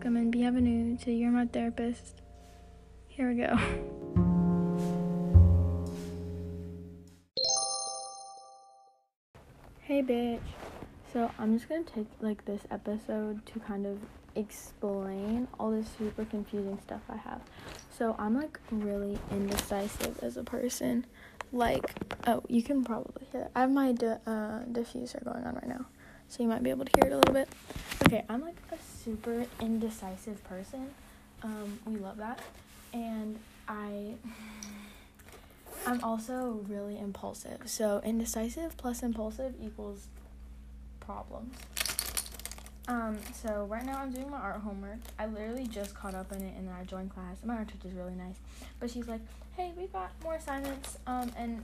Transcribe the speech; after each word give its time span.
welcome 0.00 0.16
and 0.16 0.32
bienvenue 0.32 0.96
to 0.96 1.12
You're 1.12 1.30
My 1.30 1.44
Therapist. 1.44 2.22
Here 3.08 3.28
we 3.28 3.34
go. 3.34 3.54
Hey, 9.82 10.02
bitch. 10.02 10.40
So, 11.12 11.30
I'm 11.38 11.58
just 11.58 11.68
gonna 11.68 11.82
take 11.82 12.06
like 12.22 12.46
this 12.46 12.62
episode 12.70 13.44
to 13.44 13.58
kind 13.58 13.84
of 13.84 13.98
explain 14.36 15.48
all 15.58 15.70
this 15.70 15.88
super 15.98 16.24
confusing 16.24 16.78
stuff 16.80 17.02
I 17.10 17.16
have. 17.16 17.42
So, 17.90 18.16
I'm 18.18 18.34
like 18.34 18.58
really 18.70 19.18
indecisive 19.30 20.18
as 20.22 20.38
a 20.38 20.44
person. 20.44 21.04
Like, 21.52 21.92
oh, 22.26 22.42
you 22.48 22.62
can 22.62 22.84
probably 22.84 23.26
hear 23.32 23.42
it. 23.42 23.50
I 23.54 23.60
have 23.60 23.70
my 23.70 23.92
di- 23.92 24.20
uh, 24.26 24.60
diffuser 24.72 25.22
going 25.24 25.44
on 25.44 25.56
right 25.56 25.68
now, 25.68 25.84
so 26.30 26.42
you 26.42 26.48
might 26.48 26.62
be 26.62 26.70
able 26.70 26.84
to 26.86 26.92
hear 26.94 27.10
it 27.10 27.12
a 27.12 27.18
little 27.18 27.34
bit. 27.34 27.48
Okay, 28.06 28.24
I'm 28.28 28.40
like 28.40 28.56
a 28.72 28.76
super 29.04 29.44
indecisive 29.60 30.42
person. 30.44 30.88
Um, 31.42 31.78
we 31.84 31.96
love 31.96 32.16
that. 32.18 32.40
And 32.92 33.38
I 33.68 34.14
I'm 35.86 36.02
also 36.04 36.64
really 36.68 36.98
impulsive. 36.98 37.62
So 37.66 38.00
indecisive 38.04 38.76
plus 38.76 39.02
impulsive 39.02 39.54
equals 39.60 40.06
problems. 41.00 41.54
Um, 42.86 43.18
so 43.32 43.66
right 43.68 43.84
now 43.84 43.98
I'm 43.98 44.10
doing 44.12 44.30
my 44.30 44.38
art 44.38 44.60
homework. 44.60 44.98
I 45.18 45.26
literally 45.26 45.66
just 45.66 45.94
caught 45.94 46.14
up 46.14 46.32
in 46.32 46.42
it 46.42 46.54
and 46.56 46.68
then 46.68 46.74
I 46.74 46.84
joined 46.84 47.10
class. 47.10 47.36
My 47.44 47.56
art 47.56 47.68
teacher 47.68 47.88
is 47.88 47.94
really 47.94 48.14
nice. 48.14 48.36
But 48.78 48.90
she's 48.90 49.06
like, 49.06 49.20
Hey, 49.56 49.72
we've 49.76 49.92
got 49.92 50.12
more 50.22 50.36
assignments, 50.36 50.96
um, 51.06 51.32
and 51.36 51.62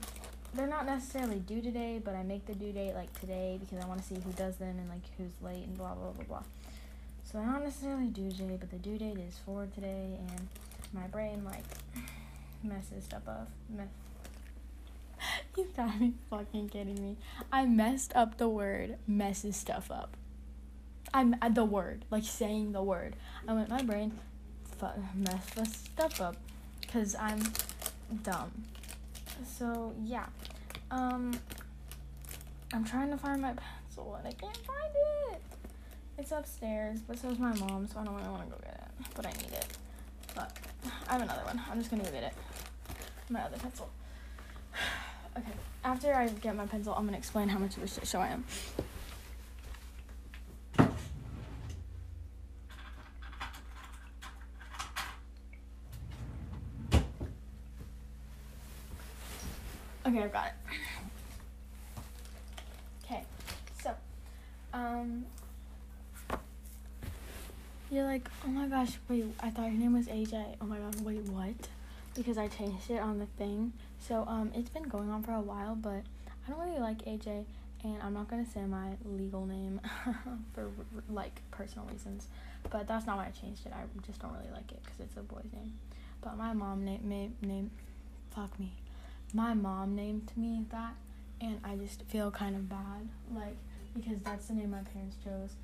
they're 0.53 0.67
not 0.67 0.85
necessarily 0.85 1.39
due 1.39 1.61
today, 1.61 2.01
but 2.03 2.15
I 2.15 2.23
make 2.23 2.45
the 2.45 2.55
due 2.55 2.71
date 2.71 2.93
like 2.93 3.17
today 3.19 3.59
because 3.59 3.83
I 3.83 3.87
want 3.87 4.01
to 4.01 4.07
see 4.07 4.15
who 4.15 4.31
does 4.31 4.57
them 4.57 4.77
and 4.79 4.89
like 4.89 5.01
who's 5.17 5.31
late 5.41 5.65
and 5.67 5.77
blah 5.77 5.93
blah 5.93 6.11
blah 6.11 6.23
blah. 6.23 6.43
So 7.23 7.37
they're 7.37 7.47
not 7.47 7.63
necessarily 7.63 8.07
due 8.07 8.31
today, 8.31 8.57
but 8.59 8.71
the 8.71 8.77
due 8.77 8.97
date 8.97 9.17
is 9.17 9.37
for 9.45 9.67
today, 9.75 10.17
and 10.17 10.47
my 10.93 11.07
brain 11.07 11.43
like 11.43 11.63
messes 12.63 13.03
stuff 13.03 13.27
up. 13.27 13.49
Mess. 13.69 13.87
you 15.57 15.67
gotta 15.75 15.97
be 15.99 16.13
fucking 16.29 16.69
kidding 16.69 17.01
me. 17.01 17.17
I 17.51 17.65
messed 17.65 18.15
up 18.15 18.37
the 18.37 18.47
word 18.47 18.97
messes 19.07 19.55
stuff 19.57 19.91
up. 19.91 20.15
I'm 21.13 21.35
at 21.41 21.55
the 21.55 21.65
word, 21.65 22.05
like 22.11 22.23
saying 22.23 22.71
the 22.71 22.83
word. 22.83 23.15
I 23.47 23.53
went 23.53 23.69
my 23.69 23.81
brain 23.81 24.13
fu- 24.77 24.87
messed 25.15 25.55
the 25.55 25.65
stuff 25.65 26.21
up 26.21 26.35
because 26.81 27.15
I'm 27.15 27.41
dumb. 28.23 28.51
So 29.45 29.93
yeah, 30.03 30.25
um, 30.91 31.37
I'm 32.73 32.85
trying 32.85 33.11
to 33.11 33.17
find 33.17 33.41
my 33.41 33.53
pencil 33.53 34.15
and 34.15 34.27
I 34.27 34.31
can't 34.31 34.57
find 34.57 34.93
it. 35.31 35.41
It's 36.17 36.31
upstairs, 36.31 36.99
but 37.01 37.19
so 37.19 37.29
is 37.29 37.39
my 37.39 37.53
mom, 37.55 37.87
so 37.87 37.99
I 37.99 38.03
don't 38.03 38.15
really 38.15 38.29
want 38.29 38.43
to 38.45 38.49
go 38.49 38.57
get 38.63 38.73
it. 38.73 39.07
But 39.15 39.25
I 39.25 39.31
need 39.31 39.53
it. 39.53 39.67
But 40.33 40.57
I 41.07 41.13
have 41.13 41.21
another 41.21 41.43
one. 41.45 41.61
I'm 41.69 41.77
just 41.77 41.91
gonna 41.91 42.03
go 42.03 42.11
get 42.11 42.23
it. 42.23 42.33
My 43.29 43.41
other 43.41 43.57
pencil. 43.57 43.89
okay. 45.37 45.51
After 45.83 46.13
I 46.13 46.27
get 46.27 46.55
my 46.55 46.65
pencil, 46.65 46.93
I'm 46.93 47.05
gonna 47.05 47.17
explain 47.17 47.49
how 47.49 47.59
much 47.59 47.77
of 47.77 47.83
a 47.83 47.87
shit 47.87 48.07
show 48.07 48.19
I 48.19 48.29
am. 48.29 48.45
Okay, 60.17 60.25
I've 60.25 60.33
got 60.33 60.47
it. 60.47 60.53
Okay, 63.05 63.23
so, 63.83 63.93
um, 64.73 65.25
you're 67.91 68.03
like, 68.03 68.27
oh 68.43 68.47
my 68.47 68.65
gosh, 68.65 68.97
wait, 69.07 69.25
I 69.41 69.51
thought 69.51 69.65
your 69.65 69.79
name 69.79 69.93
was 69.93 70.07
AJ. 70.07 70.55
Oh 70.59 70.65
my 70.65 70.79
god, 70.79 70.99
wait, 71.01 71.21
what? 71.25 71.53
Because 72.15 72.39
I 72.39 72.47
changed 72.47 72.89
it 72.89 72.97
on 72.99 73.19
the 73.19 73.27
thing. 73.37 73.73
So, 73.99 74.25
um, 74.27 74.51
it's 74.55 74.69
been 74.71 74.83
going 74.83 75.11
on 75.11 75.21
for 75.21 75.33
a 75.33 75.41
while, 75.41 75.75
but 75.75 76.01
I 76.25 76.49
don't 76.49 76.59
really 76.61 76.79
like 76.79 77.05
AJ, 77.05 77.45
and 77.83 78.01
I'm 78.01 78.15
not 78.15 78.27
gonna 78.27 78.47
say 78.51 78.61
my 78.61 78.93
legal 79.05 79.45
name 79.45 79.79
for 80.55 80.71
like 81.11 81.41
personal 81.51 81.87
reasons. 81.91 82.25
But 82.71 82.87
that's 82.87 83.05
not 83.05 83.17
why 83.17 83.27
I 83.27 83.29
changed 83.39 83.67
it. 83.67 83.71
I 83.71 83.83
just 84.03 84.19
don't 84.19 84.33
really 84.33 84.51
like 84.51 84.71
it 84.71 84.79
because 84.83 84.99
it's 84.99 85.15
a 85.15 85.21
boy's 85.21 85.51
name. 85.53 85.73
But 86.21 86.37
my 86.37 86.53
mom 86.53 86.83
name 86.83 87.01
name 87.03 87.35
name, 87.43 87.69
fuck 88.31 88.59
me, 88.59 88.73
my 89.33 89.53
mom 89.53 89.95
named 89.95 90.31
me 90.35 90.65
that, 90.71 90.95
and 91.41 91.59
I 91.63 91.75
just 91.75 92.03
feel 92.03 92.31
kind 92.31 92.55
of 92.55 92.69
bad, 92.69 93.09
like 93.33 93.57
because 93.95 94.19
that's 94.21 94.47
the 94.47 94.53
name 94.53 94.71
my 94.71 94.81
parents 94.81 95.17
chose 95.23 95.55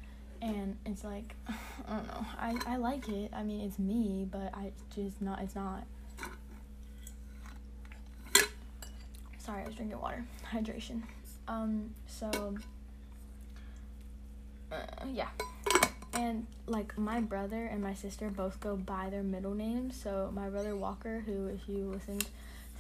and 0.44 0.78
it's 0.86 1.04
like 1.04 1.36
I 1.88 1.96
don't 1.96 2.08
know. 2.08 2.26
I 2.38 2.56
I 2.68 2.76
like 2.76 3.08
it. 3.10 3.32
I 3.34 3.44
mean, 3.44 3.62
it's 3.62 3.80
me, 3.80 4.28
but 4.30 4.54
I 4.54 4.72
just 4.94 5.22
not. 5.22 5.42
It's 5.42 5.56
not. 5.56 5.86
Sorry, 9.38 9.64
I 9.64 9.66
was 9.66 9.76
drinking 9.76 10.00
water. 10.00 10.26
Hydration. 10.52 11.04
Um. 11.48 11.92
So. 12.08 12.56
Uh, 14.72 14.76
yeah. 15.12 15.30
And 16.14 16.46
like 16.68 16.98
my 16.98 17.22
brother 17.22 17.66
and 17.66 17.82
my 17.82 17.94
sister 17.94 18.30
both 18.30 18.60
go 18.60 18.76
by 18.76 19.10
their 19.10 19.24
middle 19.24 19.54
names. 19.54 19.96
So 19.96 20.32
my 20.34 20.50
brother 20.50 20.76
Walker, 20.76 21.24
who 21.26 21.48
if 21.48 21.68
you 21.68 21.86
listened 21.86 22.26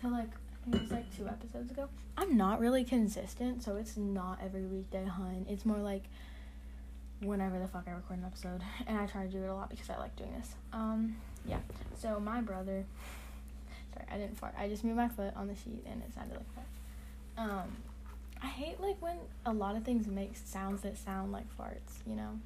to 0.02 0.10
like 0.10 0.30
it 0.72 0.82
was 0.82 0.92
like 0.92 1.16
two 1.16 1.28
episodes 1.28 1.72
ago, 1.72 1.90
I'm 2.18 2.38
not 2.38 2.60
really 2.60 2.84
consistent, 2.84 3.64
so 3.64 3.76
it's 3.76 3.98
not 3.98 4.40
every 4.44 4.66
weekday, 4.66 5.06
hun. 5.06 5.46
It's 5.50 5.66
more 5.66 5.80
like 5.80 6.04
whenever 7.22 7.60
the 7.60 7.68
fuck 7.68 7.86
I 7.88 7.92
record 7.92 8.20
an 8.20 8.26
episode. 8.26 8.62
And 8.88 8.98
I 8.98 9.06
try 9.06 9.26
to 9.26 9.32
do 9.32 9.44
it 9.44 9.48
a 9.48 9.54
lot 9.54 9.70
because 9.70 9.90
I 9.90 9.98
like 9.98 10.16
doing 10.16 10.34
this. 10.38 10.56
Um, 10.72 11.16
yeah. 11.46 11.60
So 12.00 12.20
my 12.20 12.42
brother 12.42 12.86
sorry, 13.94 14.06
I 14.12 14.18
didn't 14.18 14.38
fart. 14.38 14.54
I 14.58 14.68
just 14.68 14.84
moved 14.84 14.98
my 14.98 15.08
foot 15.08 15.34
on 15.36 15.48
the 15.48 15.56
sheet 15.56 15.84
and 15.90 16.02
it 16.02 16.14
sounded 16.14 16.38
like 16.38 16.56
that. 16.56 17.42
Um 17.42 17.78
I 18.42 18.48
hate 18.48 18.80
like 18.82 19.02
when 19.02 19.18
a 19.46 19.54
lot 19.54 19.76
of 19.78 19.84
things 19.84 20.06
make 20.08 20.36
sounds 20.36 20.82
that 20.82 20.98
sound 20.98 21.32
like 21.32 21.46
farts, 21.58 22.06
you 22.06 22.16
know? 22.16 22.40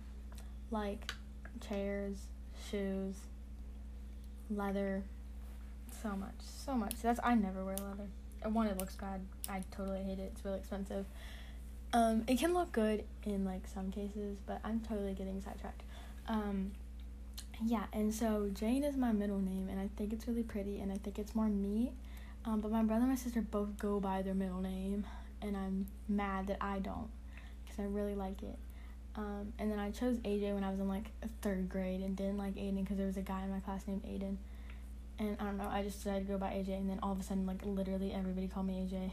Like 0.69 1.11
chairs, 1.67 2.17
shoes, 2.69 3.15
leather, 4.49 5.03
so 6.01 6.09
much, 6.09 6.35
so 6.41 6.73
much. 6.73 6.95
That's 7.01 7.19
I 7.23 7.35
never 7.35 7.63
wear 7.63 7.75
leather. 7.75 8.07
One, 8.51 8.67
it 8.67 8.77
looks 8.77 8.95
bad. 8.95 9.21
I 9.49 9.63
totally 9.71 10.03
hate 10.03 10.19
it. 10.19 10.31
It's 10.33 10.45
really 10.45 10.59
expensive. 10.59 11.05
Um, 11.93 12.23
it 12.27 12.37
can 12.37 12.53
look 12.53 12.71
good 12.71 13.03
in 13.23 13.45
like 13.45 13.67
some 13.67 13.91
cases, 13.91 14.37
but 14.45 14.59
I'm 14.63 14.79
totally 14.81 15.13
getting 15.13 15.41
sidetracked. 15.41 15.83
Um, 16.27 16.71
yeah, 17.63 17.85
and 17.93 18.13
so 18.13 18.49
Jane 18.53 18.83
is 18.83 18.95
my 18.95 19.11
middle 19.11 19.39
name, 19.39 19.67
and 19.69 19.79
I 19.79 19.89
think 19.97 20.13
it's 20.13 20.27
really 20.27 20.43
pretty, 20.43 20.79
and 20.79 20.91
I 20.91 20.97
think 20.97 21.17
it's 21.17 21.33
more 21.33 21.47
me. 21.47 21.91
Um, 22.45 22.61
but 22.61 22.71
my 22.71 22.83
brother 22.83 23.01
and 23.01 23.09
my 23.09 23.15
sister 23.15 23.41
both 23.41 23.77
go 23.79 23.99
by 23.99 24.21
their 24.21 24.33
middle 24.33 24.61
name, 24.61 25.05
and 25.41 25.57
I'm 25.57 25.87
mad 26.07 26.47
that 26.47 26.57
I 26.61 26.79
don't, 26.79 27.09
because 27.63 27.79
I 27.79 27.83
really 27.83 28.15
like 28.15 28.43
it. 28.43 28.57
Um, 29.15 29.53
and 29.57 29.71
then 29.71 29.79
I 29.79 29.89
chose 29.89 30.17
AJ 30.17 30.53
when 30.53 30.63
I 30.63 30.69
was 30.69 30.79
in 30.79 30.87
like 30.87 31.11
third 31.41 31.67
grade, 31.69 32.01
and 32.01 32.15
didn't 32.15 32.37
like 32.37 32.55
Aiden 32.55 32.83
because 32.83 32.97
there 32.97 33.07
was 33.07 33.17
a 33.17 33.21
guy 33.21 33.43
in 33.43 33.49
my 33.49 33.59
class 33.59 33.87
named 33.87 34.03
Aiden. 34.03 34.37
And 35.19 35.35
I 35.39 35.45
don't 35.45 35.57
know, 35.57 35.67
I 35.67 35.81
just 35.81 36.03
decided 36.03 36.27
to 36.27 36.33
go 36.33 36.37
by 36.37 36.49
AJ, 36.49 36.77
and 36.77 36.89
then 36.89 36.99
all 37.01 37.11
of 37.11 37.19
a 37.19 37.23
sudden, 37.23 37.45
like 37.45 37.61
literally 37.63 38.13
everybody 38.13 38.47
called 38.47 38.67
me 38.67 38.87
AJ. 38.87 39.11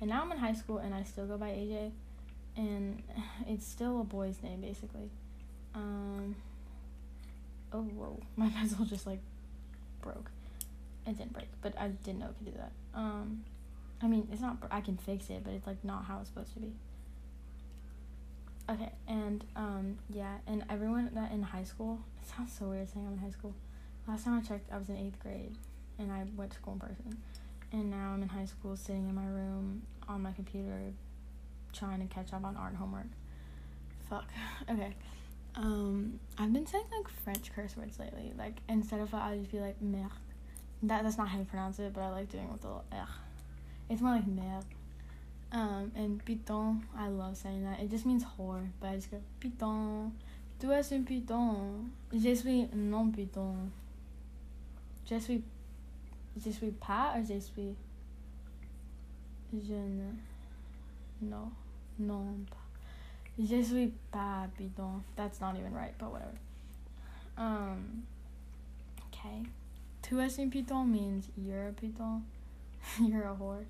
And 0.00 0.10
now 0.10 0.22
I'm 0.22 0.30
in 0.30 0.38
high 0.38 0.54
school 0.54 0.78
and 0.78 0.94
I 0.94 1.02
still 1.02 1.26
go 1.26 1.36
by 1.36 1.48
AJ, 1.48 1.90
and 2.56 3.02
it's 3.46 3.66
still 3.66 4.00
a 4.00 4.04
boy's 4.04 4.42
name 4.42 4.60
basically. 4.60 5.10
Um. 5.74 6.36
Oh 7.72 7.82
whoa, 7.82 8.20
my 8.36 8.48
pencil 8.50 8.84
just 8.84 9.06
like 9.06 9.20
broke. 10.02 10.30
It 11.06 11.16
didn't 11.16 11.32
break, 11.32 11.48
but 11.62 11.74
I 11.78 11.88
didn't 11.88 12.20
know 12.20 12.26
it 12.26 12.36
could 12.38 12.52
do 12.52 12.58
that. 12.58 12.72
Um, 12.94 13.44
I 14.02 14.06
mean 14.06 14.28
it's 14.30 14.40
not. 14.40 14.58
I 14.70 14.80
can 14.80 14.96
fix 14.96 15.30
it, 15.30 15.42
but 15.44 15.54
it's 15.54 15.66
like 15.66 15.82
not 15.84 16.04
how 16.04 16.20
it's 16.20 16.28
supposed 16.28 16.54
to 16.54 16.60
be. 16.60 16.72
Okay, 18.70 18.92
and 19.08 19.44
um, 19.56 19.98
yeah, 20.10 20.36
and 20.46 20.64
everyone 20.68 21.10
that 21.14 21.32
in 21.32 21.42
high 21.42 21.64
school. 21.64 22.00
It 22.22 22.36
sounds 22.36 22.52
so 22.58 22.66
weird 22.66 22.92
saying 22.92 23.06
I'm 23.06 23.14
in 23.14 23.18
high 23.20 23.30
school. 23.30 23.54
Last 24.08 24.24
time 24.24 24.38
I 24.38 24.40
checked, 24.40 24.72
I 24.72 24.78
was 24.78 24.88
in 24.88 24.96
eighth 24.96 25.20
grade, 25.20 25.56
and 25.98 26.10
I 26.10 26.24
went 26.34 26.50
to 26.52 26.56
school 26.56 26.72
in 26.72 26.80
person 26.80 27.18
and 27.72 27.90
now 27.90 28.12
I'm 28.12 28.22
in 28.22 28.28
high 28.28 28.46
school 28.46 28.76
sitting 28.76 29.08
in 29.08 29.14
my 29.14 29.26
room 29.26 29.82
on 30.08 30.22
my 30.22 30.32
computer 30.32 30.92
trying 31.72 32.06
to 32.06 32.12
catch 32.12 32.32
up 32.32 32.44
on 32.44 32.56
art 32.56 32.74
homework. 32.74 33.08
Fuck. 34.08 34.26
Okay. 34.70 34.94
Um, 35.54 36.20
I've 36.38 36.52
been 36.52 36.66
saying 36.66 36.84
like 36.96 37.08
French 37.08 37.52
curse 37.52 37.76
words 37.76 37.98
lately. 37.98 38.32
Like 38.38 38.58
instead 38.68 39.00
of 39.00 39.12
I'll 39.12 39.36
just 39.36 39.50
be 39.50 39.58
like 39.58 39.80
merde. 39.82 40.12
That 40.84 41.02
that's 41.02 41.18
not 41.18 41.28
how 41.28 41.38
you 41.38 41.44
pronounce 41.44 41.78
it, 41.78 41.92
but 41.92 42.02
I 42.02 42.10
like 42.10 42.30
doing 42.30 42.44
it 42.44 42.52
with 42.52 42.60
the 42.60 42.68
little 42.68 42.84
r. 42.92 43.08
It's 43.88 44.00
more 44.00 44.12
like 44.12 44.26
merde. 44.26 44.66
Um, 45.50 45.90
and 45.96 46.24
piton, 46.24 46.82
I 46.96 47.08
love 47.08 47.36
saying 47.36 47.64
that. 47.64 47.80
It 47.80 47.90
just 47.90 48.06
means 48.06 48.22
whore, 48.24 48.68
but 48.80 48.90
I 48.90 48.96
just 48.96 49.10
go 49.10 49.20
piton. 49.40 50.12
Tu 50.60 50.70
es 50.70 50.92
un 50.92 51.04
piton. 51.04 51.90
Je 52.12 52.34
suis 52.34 52.68
non 52.74 53.10
piton. 53.12 53.70
Je 55.08 55.18
suis 55.18 55.42
je 56.36 56.50
suis 56.50 56.70
pas 56.70 57.14
or 57.16 57.24
je 57.24 57.38
suis 57.40 57.74
je 59.52 59.74
ne 59.74 60.12
no 61.22 61.50
non 61.98 62.44
pas 62.50 62.56
je 63.38 63.62
suis 63.62 63.92
pas 64.12 64.46
bidon 64.58 65.02
that's 65.16 65.40
not 65.40 65.56
even 65.56 65.72
right 65.72 65.94
but 65.98 66.12
whatever 66.12 66.38
Um. 67.38 68.02
Okay. 69.08 69.44
Tu 70.02 70.20
es 70.20 70.38
un 70.38 70.50
piton 70.50 70.90
means 70.90 71.28
you're 71.36 71.68
a 71.68 71.72
piton. 71.72 72.22
you're 73.00 73.24
a 73.24 73.34
whore. 73.34 73.64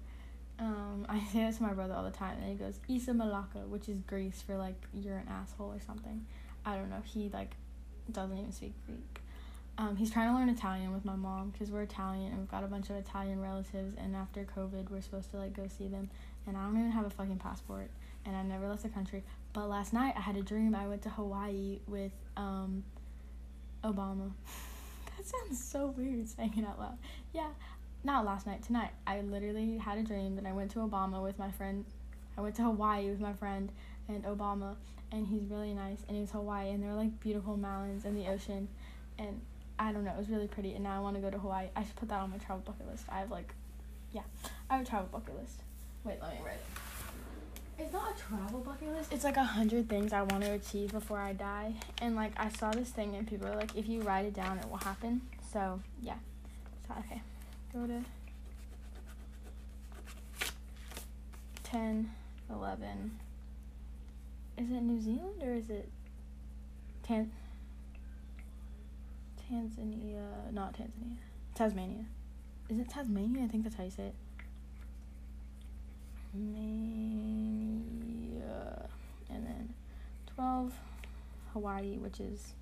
Um, 0.59 1.07
I 1.09 1.21
say 1.33 1.45
this 1.45 1.59
to 1.59 1.63
my 1.63 1.73
brother 1.73 1.95
all 1.95 2.05
the 2.05 2.11
time, 2.11 2.39
and 2.41 2.51
he 2.51 2.55
goes 2.55 2.81
"Isa 2.89 3.13
Malaka," 3.13 3.67
which 3.69 3.89
is 3.89 3.99
Greece 4.07 4.43
for 4.45 4.57
like 4.57 4.87
you're 4.95 5.19
an 5.19 5.29
asshole 5.29 5.73
or 5.73 5.81
something. 5.87 6.25
I 6.65 6.77
don't 6.77 6.91
know. 6.91 7.03
He 7.05 7.31
like 7.33 7.53
doesn't 8.11 8.37
even 8.37 8.53
speak 8.53 8.73
Greek. 8.87 9.21
Um, 9.79 9.95
he's 9.95 10.11
trying 10.11 10.29
to 10.29 10.35
learn 10.35 10.49
Italian 10.49 10.93
with 10.93 11.05
my 11.05 11.15
mom 11.15 11.51
because 11.51 11.71
we're 11.71 11.83
Italian 11.83 12.33
and 12.33 12.39
we've 12.39 12.51
got 12.51 12.65
a 12.65 12.67
bunch 12.67 12.91
of 12.91 12.97
Italian 12.97 13.41
relatives. 13.41 13.95
And 13.97 14.17
after 14.17 14.45
COVID, 14.45 14.91
we're 14.91 15.01
supposed 15.01 15.31
to 15.31 15.37
like 15.37 15.55
go 15.55 15.69
see 15.69 15.87
them. 15.87 16.11
And 16.49 16.57
I 16.57 16.65
don't 16.65 16.77
even 16.77 16.91
have 16.91 17.07
a 17.07 17.11
fucking 17.11 17.37
passport, 17.37 17.91
and 18.25 18.35
I 18.35 18.43
never 18.43 18.69
left 18.69 18.83
the 18.83 18.89
country. 18.89 19.23
But 19.53 19.69
last 19.69 19.93
night 19.93 20.15
I 20.17 20.21
had 20.21 20.37
a 20.37 20.43
dream. 20.43 20.75
I 20.75 20.89
went 20.89 21.03
to 21.03 21.11
Hawaii 21.11 21.79
with 21.87 22.13
um, 22.37 22.83
Obama. 23.85 24.33
that 25.17 25.27
sounds 25.27 25.63
so 25.63 25.95
weird 25.97 26.27
saying 26.29 26.55
it 26.57 26.67
out 26.67 26.81
loud. 26.81 26.99
Yeah, 27.33 27.51
not 28.03 28.25
last 28.25 28.47
night, 28.47 28.63
tonight. 28.63 28.91
I 29.07 29.21
literally 29.21 29.77
had 29.77 29.99
a 29.99 30.03
dream 30.03 30.37
that 30.37 30.47
I 30.47 30.53
went 30.53 30.71
to 30.73 30.79
Obama 30.79 31.23
with 31.23 31.39
my 31.39 31.51
friend. 31.51 31.85
I 32.37 32.41
went 32.41 32.57
to 32.57 32.63
Hawaii 32.63 33.11
with 33.11 33.21
my 33.21 33.35
friend 33.35 33.71
and 34.09 34.25
Obama, 34.25 34.75
and 35.13 35.27
he's 35.27 35.45
really 35.45 35.75
nice. 35.75 35.99
And 36.09 36.17
it 36.17 36.21
was 36.21 36.31
Hawaii, 36.31 36.71
and 36.71 36.83
there 36.83 36.91
were 36.91 36.97
like 36.97 37.21
beautiful 37.21 37.57
mountains 37.57 38.05
and 38.05 38.17
the 38.17 38.29
ocean, 38.29 38.69
and 39.19 39.41
I 39.79 39.93
don't 39.93 40.05
know, 40.05 40.13
it 40.13 40.19
was 40.19 40.29
really 40.29 40.49
pretty. 40.49 40.75
And 40.75 40.85
now 40.85 40.97
I 40.97 41.01
want 41.01 41.17
to 41.17 41.23
go 41.23 41.31
to 41.31 41.39
Hawaii. 41.39 41.69
I 41.77 41.85
should 41.85 41.97
put 41.97 42.09
that 42.09 42.21
on 42.21 42.31
my 42.31 42.39
travel 42.39 42.63
bucket 42.65 42.89
list. 42.91 43.05
I 43.09 43.21
have 43.21 43.31
like, 43.31 43.55
yeah, 44.13 44.23
I 44.69 44.77
have 44.77 44.87
a 44.87 44.89
travel 44.89 45.09
bucket 45.11 45.39
list. 45.39 45.63
Wait, 46.05 46.19
let 46.23 46.33
me 46.33 46.41
write 46.45 46.55
it. 46.55 46.65
It's 47.81 47.93
not 47.93 48.17
a 48.17 48.19
travel 48.19 48.61
bucket 48.61 48.89
list. 48.89 49.13
It's 49.13 49.25
like 49.25 49.37
a 49.37 49.45
hundred 49.45 49.89
things 49.89 50.13
I 50.13 50.23
want 50.23 50.43
to 50.43 50.53
achieve 50.53 50.93
before 50.93 51.19
I 51.19 51.33
die. 51.33 51.75
And 52.03 52.17
like 52.17 52.33
I 52.37 52.49
saw 52.49 52.73
this 52.73 52.91
thing 52.91 53.15
and 53.15 53.27
people 53.27 53.47
are 53.47 53.55
like, 53.55 53.77
if 53.77 53.89
you 53.89 54.03
write 54.03 54.27
it 54.27 54.35
down, 54.35 54.59
it 54.59 54.69
will 54.69 54.79
happen. 54.79 55.21
So 55.53 55.81
yeah. 56.03 56.17
So 56.89 56.95
okay 56.99 57.23
go 57.73 57.87
to 57.87 58.05
10, 61.65 62.11
11. 62.51 63.19
Is 64.57 64.71
it 64.71 64.83
New 64.83 65.01
Zealand 65.01 65.43
or 65.43 65.53
is 65.53 65.71
it 65.71 65.89
Tan- 67.03 67.31
Tanzania? 69.51 70.53
Not 70.53 70.75
Tanzania. 70.75 71.17
Tasmania. 71.55 72.05
Is 72.69 72.79
it 72.79 72.89
Tasmania? 72.89 73.45
I 73.45 73.49
think 73.49 73.65
that's 73.65 73.77
how 73.77 73.85
you 73.85 73.91
say 73.91 74.05
it. 74.05 74.15
Mania. 76.35 77.79
And 79.31 79.47
then 79.47 79.75
12, 80.35 80.73
Hawaii, 81.53 81.97
which 81.99 82.21
is 82.21 82.53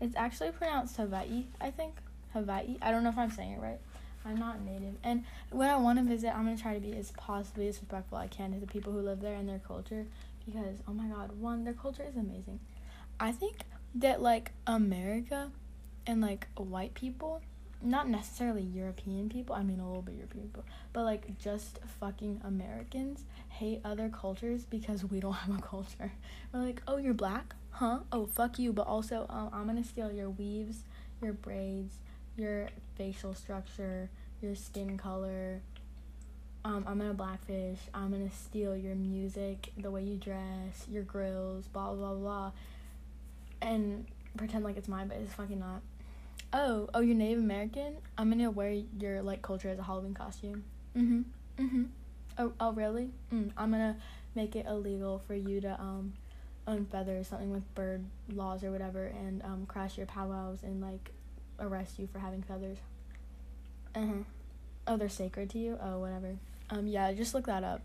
It's 0.00 0.16
actually 0.16 0.50
pronounced 0.50 0.96
Hawaii, 0.96 1.46
I 1.60 1.70
think. 1.70 1.94
Hawaii. 2.34 2.76
I 2.82 2.90
don't 2.90 3.04
know 3.04 3.08
if 3.08 3.16
I'm 3.16 3.30
saying 3.30 3.52
it 3.52 3.60
right. 3.60 3.78
I'm 4.26 4.38
not 4.38 4.60
native. 4.62 4.94
And 5.02 5.24
when 5.50 5.70
I 5.70 5.76
want 5.76 5.98
to 5.98 6.04
visit, 6.04 6.34
I'm 6.34 6.44
going 6.44 6.56
to 6.56 6.62
try 6.62 6.74
to 6.74 6.80
be 6.80 6.94
as 6.94 7.10
possibly 7.12 7.68
as 7.68 7.78
respectful 7.78 8.18
I 8.18 8.26
can 8.26 8.52
to 8.52 8.58
the 8.58 8.66
people 8.66 8.92
who 8.92 9.00
live 9.00 9.20
there 9.20 9.34
and 9.34 9.48
their 9.48 9.60
culture 9.60 10.06
because, 10.44 10.76
oh 10.86 10.92
my 10.92 11.06
god, 11.06 11.38
one, 11.38 11.64
their 11.64 11.74
culture 11.74 12.04
is 12.06 12.16
amazing. 12.16 12.60
I 13.20 13.32
think 13.32 13.64
that, 13.96 14.22
like, 14.22 14.52
America 14.66 15.50
and, 16.06 16.20
like, 16.20 16.48
white 16.56 16.94
people, 16.94 17.40
not 17.82 18.08
necessarily 18.08 18.62
European 18.62 19.28
people, 19.28 19.54
I 19.54 19.62
mean, 19.62 19.80
a 19.80 19.86
little 19.86 20.02
bit 20.02 20.16
European 20.16 20.44
people, 20.44 20.64
but, 20.92 21.04
like, 21.04 21.38
just 21.38 21.80
fucking 22.00 22.40
Americans 22.44 23.24
hate 23.48 23.80
other 23.84 24.08
cultures 24.08 24.64
because 24.64 25.04
we 25.04 25.20
don't 25.20 25.32
have 25.44 25.58
a 25.58 25.62
culture. 25.62 26.12
We're 26.52 26.60
like, 26.60 26.82
oh, 26.88 26.96
you're 26.96 27.14
black? 27.14 27.54
huh? 27.74 27.98
Oh, 28.12 28.26
fuck 28.26 28.58
you. 28.58 28.72
But 28.72 28.86
also, 28.86 29.26
um, 29.28 29.50
I'm 29.52 29.66
gonna 29.66 29.84
steal 29.84 30.10
your 30.12 30.30
weaves, 30.30 30.84
your 31.20 31.32
braids, 31.32 31.96
your 32.36 32.68
facial 32.96 33.34
structure, 33.34 34.08
your 34.40 34.54
skin 34.54 34.96
color. 34.96 35.60
Um, 36.64 36.84
I'm 36.88 36.98
gonna 36.98 37.14
blackfish. 37.14 37.78
I'm 37.92 38.10
gonna 38.10 38.30
steal 38.30 38.76
your 38.76 38.94
music, 38.94 39.72
the 39.76 39.90
way 39.90 40.02
you 40.02 40.16
dress, 40.16 40.86
your 40.88 41.02
grills, 41.02 41.66
blah 41.66 41.92
blah 41.92 42.14
blah, 42.14 42.52
and 43.60 44.06
pretend 44.36 44.64
like 44.64 44.76
it's 44.76 44.88
mine, 44.88 45.08
but 45.08 45.16
it's 45.18 45.32
fucking 45.34 45.58
not. 45.58 45.80
Oh, 46.52 46.88
oh, 46.94 47.00
you're 47.00 47.16
Native 47.16 47.38
American. 47.38 47.96
I'm 48.16 48.30
gonna 48.30 48.50
wear 48.50 48.70
your 48.98 49.22
like 49.22 49.42
culture 49.42 49.68
as 49.68 49.78
a 49.78 49.82
Halloween 49.82 50.14
costume. 50.14 50.64
Mhm. 50.96 51.24
Mhm. 51.58 51.88
Oh, 52.38 52.52
oh, 52.60 52.72
really? 52.72 53.10
Mm, 53.32 53.52
I'm 53.56 53.70
gonna 53.70 53.96
make 54.34 54.56
it 54.56 54.66
illegal 54.66 55.20
for 55.26 55.34
you 55.34 55.60
to 55.60 55.80
um 55.80 56.12
unfeather 56.66 57.22
something 57.24 57.50
with 57.50 57.74
bird 57.74 58.02
laws 58.32 58.64
or 58.64 58.70
whatever 58.70 59.06
and 59.06 59.42
um, 59.44 59.66
crash 59.66 59.98
your 59.98 60.06
powwows 60.06 60.62
and 60.62 60.80
like 60.80 61.10
arrest 61.60 61.98
you 61.98 62.06
for 62.10 62.18
having 62.18 62.42
feathers. 62.42 62.78
Uh 63.94 64.00
huh. 64.06 64.12
Oh, 64.86 64.96
they're 64.96 65.08
sacred 65.08 65.50
to 65.50 65.58
you. 65.58 65.78
Oh, 65.80 65.98
whatever. 65.98 66.36
Um, 66.70 66.86
yeah, 66.86 67.12
just 67.12 67.34
look 67.34 67.46
that 67.46 67.64
up. 67.64 67.82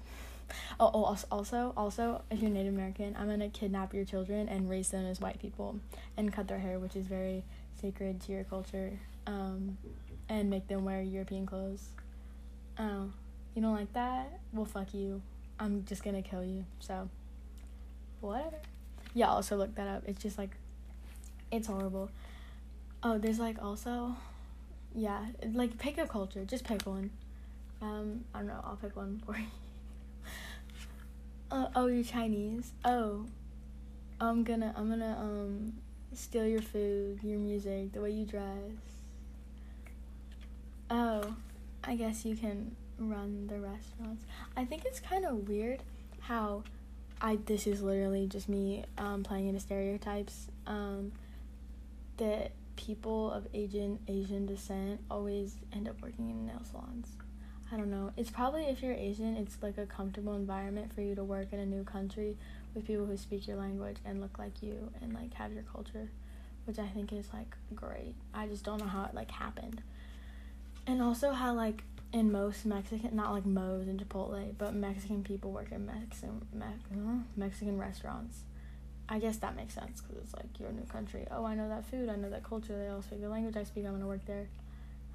Oh, 0.80 0.92
oh, 0.94 1.18
also, 1.32 1.74
also, 1.76 2.22
if 2.32 2.42
you're 2.42 2.50
Native 2.52 2.74
American, 2.74 3.16
I'm 3.20 3.28
gonna 3.30 3.50
kidnap 3.50 3.94
your 3.94 4.06
children 4.06 4.48
and 4.50 4.70
raise 4.70 4.90
them 4.90 5.06
as 5.06 5.20
white 5.20 5.40
people, 5.40 5.80
and 6.18 6.32
cut 6.32 6.48
their 6.48 6.60
hair, 6.60 6.80
which 6.80 6.96
is 6.96 7.08
very 7.08 7.44
sacred 7.80 8.22
to 8.22 8.32
your 8.32 8.44
culture, 8.44 8.92
um, 9.28 9.78
and 10.28 10.50
make 10.50 10.68
them 10.68 10.86
wear 10.86 11.02
European 11.02 11.46
clothes. 11.46 11.90
Oh, 12.78 13.12
you 13.56 13.62
don't 13.62 13.76
like 13.76 13.92
that? 13.94 14.40
Well, 14.54 14.66
fuck 14.66 14.94
you. 14.94 15.22
I'm 15.60 15.84
just 15.86 16.04
gonna 16.04 16.22
kill 16.22 16.44
you. 16.44 16.66
So 16.80 17.10
whatever. 18.22 18.58
Yeah, 19.14 19.28
also 19.30 19.58
look 19.58 19.76
that 19.76 19.88
up. 19.88 20.04
It's 20.08 20.22
just 20.22 20.38
like, 20.38 20.52
it's 21.52 21.68
horrible. 21.68 22.10
Oh, 23.02 23.18
there's 23.18 23.40
like 23.40 23.62
also, 23.62 24.16
yeah, 24.94 25.26
like 25.54 25.78
pick 25.78 25.98
a 25.98 26.08
culture. 26.08 26.46
Just 26.46 26.64
pick 26.64 26.86
one. 26.86 27.12
Um, 27.82 28.26
I 28.34 28.40
don't 28.40 28.48
know. 28.48 28.62
I'll 28.64 28.76
pick 28.76 28.96
one 28.96 29.22
for 29.26 29.38
you. 29.38 29.46
Uh, 31.52 31.68
oh, 31.76 31.88
you're 31.88 32.04
Chinese. 32.04 32.74
Oh, 32.86 33.26
I'm 34.22 34.44
gonna 34.44 34.74
I'm 34.78 34.90
gonna 34.90 35.18
um 35.20 35.74
steal 36.14 36.46
your 36.46 36.62
food, 36.62 37.20
your 37.24 37.40
music, 37.40 37.92
the 37.92 38.02
way 38.02 38.12
you 38.12 38.26
dress. 38.26 38.46
Oh, 40.92 41.36
I 41.84 41.96
guess 41.96 42.26
you 42.26 42.36
can 42.36 42.76
run 43.00 43.48
the 43.48 43.60
restaurants. 43.60 44.26
I 44.56 44.66
think 44.66 44.86
it's 44.86 45.00
kind 45.00 45.26
of 45.26 45.48
weird 45.48 45.82
how 46.20 46.64
I 47.22 47.40
this 47.46 47.66
is 47.66 47.82
literally 47.82 48.28
just 48.28 48.48
me 48.48 48.86
um, 48.98 49.24
playing 49.24 49.48
into 49.48 49.60
stereotypes. 49.60 50.50
Um, 50.68 51.14
that 52.18 52.52
people 52.76 53.32
of 53.32 53.48
Asian 53.54 53.98
Asian 54.08 54.46
descent 54.46 55.02
always 55.10 55.56
end 55.74 55.88
up 55.88 56.02
working 56.02 56.30
in 56.30 56.46
nail 56.46 56.62
salons. 56.72 57.08
I 57.72 57.78
don't 57.78 57.92
know. 57.92 58.12
It's 58.18 58.32
probably 58.32 58.64
if 58.66 58.82
you're 58.82 58.94
Asian, 58.94 59.36
it's 59.38 59.58
like 59.62 59.78
a 59.78 59.86
comfortable 59.86 60.34
environment 60.34 60.92
for 60.94 61.02
you 61.02 61.14
to 61.16 61.24
work 61.24 61.48
in 61.52 61.60
a 61.60 61.66
new 61.66 61.84
country 61.84 62.36
with 62.74 62.88
people 62.88 63.06
who 63.06 63.16
speak 63.16 63.48
your 63.48 63.58
language 63.58 63.98
and 64.06 64.22
look 64.22 64.40
like 64.40 64.64
you 64.64 64.92
and 65.02 65.14
like 65.14 65.34
have 65.36 65.54
your 65.54 65.64
culture, 65.64 66.10
which 66.66 66.80
I 66.80 66.88
think 66.88 67.14
is 67.14 67.28
like 67.32 67.56
great. 67.76 68.16
I 68.34 68.48
just 68.48 68.64
don't 68.64 68.80
know 68.80 68.88
how 68.88 69.06
it 69.06 69.14
like 69.14 69.30
happened. 69.30 69.84
And 70.88 71.02
also 71.02 71.32
how 71.32 71.54
like 71.54 71.84
in 72.12 72.32
most 72.32 72.66
Mexican, 72.66 73.16
not 73.16 73.32
like 73.34 73.46
Moe's 73.46 73.88
and 73.88 74.00
Chipotle, 74.00 74.52
but 74.58 74.74
Mexican 74.74 75.24
people 75.24 75.52
work 75.52 75.72
in 75.72 75.86
Mexican 75.86 76.42
Me- 76.52 77.24
Mexican 77.36 77.78
restaurants. 77.78 78.40
I 79.08 79.20
guess 79.20 79.38
that 79.38 79.56
makes 79.56 79.76
sense 79.76 80.02
because 80.02 80.24
it's 80.24 80.34
like 80.34 80.60
your 80.60 80.72
new 80.72 80.86
country. 80.86 81.26
Oh, 81.30 81.46
I 81.46 81.56
know 81.56 81.70
that 81.70 81.86
food. 81.86 82.10
I 82.10 82.16
know 82.16 82.30
that 82.32 82.44
culture. 82.44 82.78
They 82.78 82.88
all 82.88 83.02
speak 83.04 83.22
the 83.22 83.30
language 83.30 83.58
I 83.58 83.64
speak. 83.64 83.86
I'm 83.86 83.94
gonna 83.94 84.08
work 84.08 84.26
there. 84.26 84.48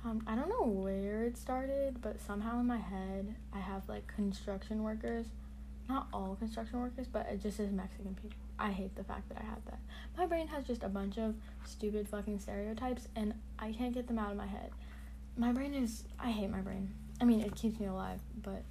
Um, 0.05 0.23
I 0.27 0.35
don't 0.35 0.49
know 0.49 0.67
where 0.67 1.25
it 1.25 1.39
started, 1.39 2.03
but 2.03 2.21
somehow 2.21 2.61
in 2.61 2.67
my 2.67 2.79
head 2.79 3.35
I 3.55 3.59
have 3.59 3.89
like 3.89 4.07
construction 4.07 4.83
workers. 4.83 5.27
Not 5.89 6.09
all 6.13 6.37
construction 6.39 6.81
workers, 6.81 7.07
but 7.11 7.27
it 7.31 7.43
just 7.43 7.61
is 7.61 7.71
Mexican 7.71 8.15
people. 8.15 8.37
I 8.59 8.71
hate 8.71 8.95
the 8.97 9.05
fact 9.05 9.29
that 9.31 9.39
I 9.39 9.45
have 9.45 9.65
that. 9.67 9.79
My 10.17 10.27
brain 10.27 10.47
has 10.49 10.65
just 10.65 10.83
a 10.83 10.89
bunch 10.89 11.19
of 11.19 11.35
stupid 11.65 12.09
fucking 12.09 12.39
stereotypes, 12.39 13.09
and 13.17 13.35
I 13.59 13.73
can't 13.73 13.93
get 13.93 14.07
them 14.07 14.19
out 14.19 14.31
of 14.31 14.37
my 14.37 14.47
head 14.47 14.71
my 15.37 15.53
brain 15.53 15.75
is 15.75 16.05
I 16.19 16.31
hate 16.31 16.51
my 16.51 16.61
brain. 16.61 16.93
I 17.21 17.25
mean, 17.25 17.41
it 17.41 17.55
keeps 17.55 17.81
me 17.81 17.87
alive, 17.87 18.21
but 18.43 18.63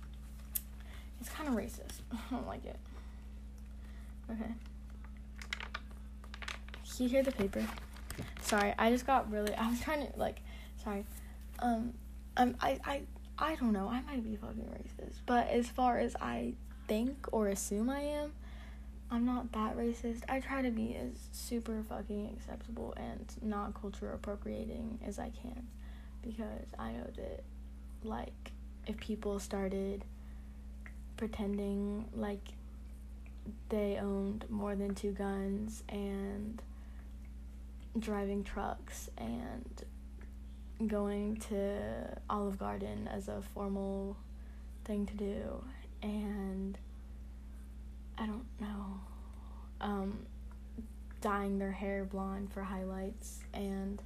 it's 1.20 1.30
kind 1.30 1.50
of 1.50 1.56
racist. 1.56 2.02
I 2.12 2.18
don't 2.32 2.48
like 2.48 2.66
it. 2.66 2.78
Okay. 4.32 4.52
You 6.98 7.10
hear 7.10 7.24
the 7.24 7.32
paper? 7.32 7.66
Sorry, 8.42 8.74
I 8.78 8.92
just 8.92 9.08
got 9.08 9.32
really. 9.32 9.54
I 9.56 9.68
was 9.70 9.82
trying 9.82 10.06
to 10.06 10.14
like. 10.18 10.42
Sorry. 10.84 11.06
Um, 11.64 11.94
I'm. 12.38 12.56
I. 12.62 12.80
I. 12.86 13.02
I 13.40 13.56
don't 13.56 13.74
know. 13.74 13.88
I 13.88 14.02
might 14.02 14.24
be 14.24 14.36
fucking 14.36 14.66
racist, 14.66 15.22
but 15.26 15.50
as 15.50 15.68
far 15.68 15.98
as 15.98 16.16
I 16.22 16.54
think 16.88 17.28
or 17.32 17.48
assume 17.48 17.90
I 17.90 18.02
am, 18.02 18.34
I'm 19.10 19.26
not 19.26 19.52
that 19.54 19.76
racist. 19.76 20.24
I 20.30 20.40
try 20.40 20.62
to 20.62 20.70
be 20.70 20.96
as 20.96 21.18
super 21.32 21.84
fucking 21.88 22.36
acceptable 22.38 22.94
and 22.98 23.26
not 23.42 23.74
culture 23.80 24.12
appropriating 24.12 25.00
as 25.06 25.18
I 25.18 25.32
can 25.42 25.68
because 26.22 26.68
I 26.78 26.92
know 26.92 27.08
that 27.16 27.44
like 28.04 28.52
if 28.86 28.98
people 28.98 29.40
started 29.40 30.04
pretending 31.18 32.06
like 32.14 32.50
they 33.70 33.98
owned 34.02 34.46
more 34.50 34.76
than 34.76 34.96
two 34.96 35.12
guns 35.12 35.84
and 35.90 36.62
driving 38.00 38.44
trucks 38.44 39.10
and 39.18 39.84
going 40.88 41.38
to 41.38 42.18
Olive 42.30 42.58
Garden 42.58 43.08
as 43.12 43.28
a 43.28 43.42
formal 43.54 44.18
thing 44.86 45.06
to 45.06 45.14
do 45.16 45.64
and 46.02 46.78
I 48.18 48.26
don't 48.26 48.46
know 48.60 49.00
um 49.80 50.26
dyeing 51.22 51.58
their 51.58 51.72
hair 51.72 52.04
blonde 52.04 52.52
for 52.52 52.62
highlights 52.62 53.40
and 53.54 54.02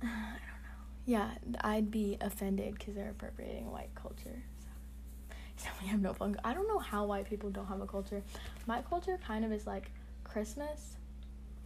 I 0.02 0.06
don't 0.06 0.62
know. 0.62 0.80
Yeah, 1.04 1.30
I'd 1.62 1.90
be 1.90 2.16
offended 2.20 2.74
because 2.74 2.94
they're 2.94 3.10
appropriating 3.10 3.70
white 3.70 3.94
culture. 3.94 4.42
So. 4.60 5.34
so 5.64 5.68
we 5.82 5.88
have 5.88 6.00
no 6.00 6.14
fun. 6.14 6.36
I 6.44 6.54
don't 6.54 6.68
know 6.68 6.78
how 6.78 7.04
white 7.04 7.28
people 7.28 7.50
don't 7.50 7.66
have 7.66 7.80
a 7.80 7.86
culture. 7.86 8.22
My 8.66 8.82
culture 8.82 9.18
kind 9.26 9.44
of 9.44 9.52
is 9.52 9.66
like 9.66 9.90
Christmas. 10.24 10.96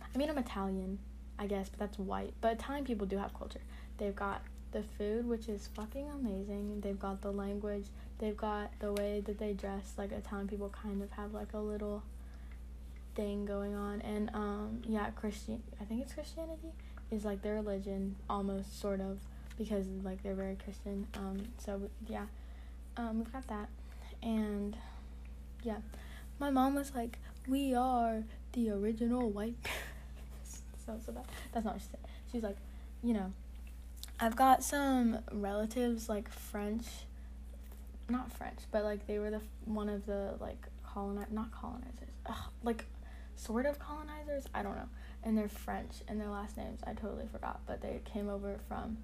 I 0.02 0.18
mean, 0.18 0.30
I'm 0.30 0.38
Italian, 0.38 0.98
I 1.38 1.46
guess, 1.46 1.68
but 1.68 1.78
that's 1.78 1.98
white. 1.98 2.32
But 2.40 2.54
Italian 2.54 2.84
people 2.84 3.06
do 3.06 3.18
have 3.18 3.34
culture. 3.34 3.60
They've 3.98 4.14
got 4.14 4.42
the 4.72 4.82
food, 4.82 5.26
which 5.28 5.48
is 5.48 5.68
fucking 5.74 6.08
amazing. 6.10 6.80
They've 6.80 6.98
got 6.98 7.22
the 7.22 7.32
language. 7.32 7.86
They've 8.18 8.36
got 8.36 8.70
the 8.80 8.92
way 8.92 9.22
that 9.24 9.38
they 9.38 9.52
dress. 9.52 9.92
Like 9.96 10.12
Italian 10.12 10.48
people 10.48 10.70
kind 10.70 11.02
of 11.02 11.10
have 11.12 11.32
like 11.32 11.52
a 11.54 11.58
little 11.58 12.02
thing 13.14 13.44
going 13.44 13.74
on 13.74 14.00
and 14.02 14.30
um 14.34 14.82
yeah 14.86 15.10
christian 15.10 15.62
i 15.80 15.84
think 15.84 16.02
it's 16.02 16.12
christianity 16.12 16.72
is 17.10 17.24
like 17.24 17.42
their 17.42 17.54
religion 17.54 18.16
almost 18.28 18.80
sort 18.80 19.00
of 19.00 19.18
because 19.56 19.86
like 20.02 20.22
they're 20.22 20.34
very 20.34 20.56
christian 20.56 21.06
um 21.14 21.44
so 21.58 21.80
yeah 22.08 22.26
um 22.96 23.18
we've 23.18 23.32
got 23.32 23.46
that 23.46 23.68
and 24.22 24.76
yeah 25.62 25.76
my 26.40 26.50
mom 26.50 26.74
was 26.74 26.92
like 26.94 27.18
we 27.46 27.74
are 27.74 28.24
the 28.52 28.70
original 28.70 29.30
white 29.30 29.54
so 30.86 30.98
so 31.04 31.12
that 31.12 31.24
that's 31.52 31.64
not 31.64 31.74
what 31.74 31.82
she 31.82 31.88
said 31.88 32.00
she's 32.30 32.42
like 32.42 32.56
you 33.02 33.12
know 33.12 33.32
i've 34.20 34.36
got 34.36 34.62
some 34.62 35.18
relatives 35.32 36.08
like 36.08 36.28
french 36.30 36.86
not 38.08 38.30
french 38.32 38.58
but 38.70 38.84
like 38.84 39.06
they 39.06 39.18
were 39.18 39.30
the 39.30 39.40
one 39.64 39.88
of 39.88 40.04
the 40.06 40.34
like 40.40 40.66
colonize 40.84 41.26
not 41.30 41.50
colonizers 41.50 42.08
Ugh, 42.26 42.36
like 42.62 42.84
sort 43.36 43.66
of 43.66 43.78
colonizers. 43.78 44.44
I 44.54 44.62
don't 44.62 44.76
know. 44.76 44.88
And 45.22 45.36
they're 45.36 45.48
French, 45.48 45.96
and 46.08 46.20
their 46.20 46.28
last 46.28 46.56
names 46.56 46.80
I 46.86 46.92
totally 46.92 47.26
forgot, 47.30 47.60
but 47.66 47.80
they 47.80 48.00
came 48.04 48.28
over 48.28 48.58
from 48.68 48.98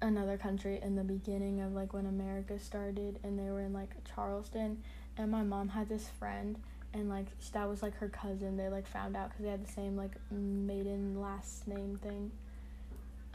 another 0.00 0.36
country 0.36 0.80
in 0.82 0.96
the 0.96 1.04
beginning 1.04 1.60
of 1.60 1.72
like 1.72 1.92
when 1.92 2.06
America 2.06 2.58
started, 2.58 3.18
and 3.22 3.38
they 3.38 3.50
were 3.50 3.60
in 3.60 3.72
like 3.72 3.90
Charleston. 4.14 4.82
And 5.16 5.30
my 5.30 5.42
mom 5.42 5.70
had 5.70 5.88
this 5.88 6.08
friend, 6.08 6.58
and 6.94 7.08
like 7.08 7.26
that 7.52 7.68
was 7.68 7.82
like 7.82 7.94
her 7.96 8.08
cousin. 8.08 8.56
They 8.56 8.68
like 8.68 8.86
found 8.86 9.16
out 9.16 9.30
because 9.30 9.44
they 9.44 9.50
had 9.50 9.66
the 9.66 9.72
same 9.72 9.96
like 9.96 10.12
maiden 10.30 11.20
last 11.20 11.66
name 11.66 11.98
thing. 12.02 12.30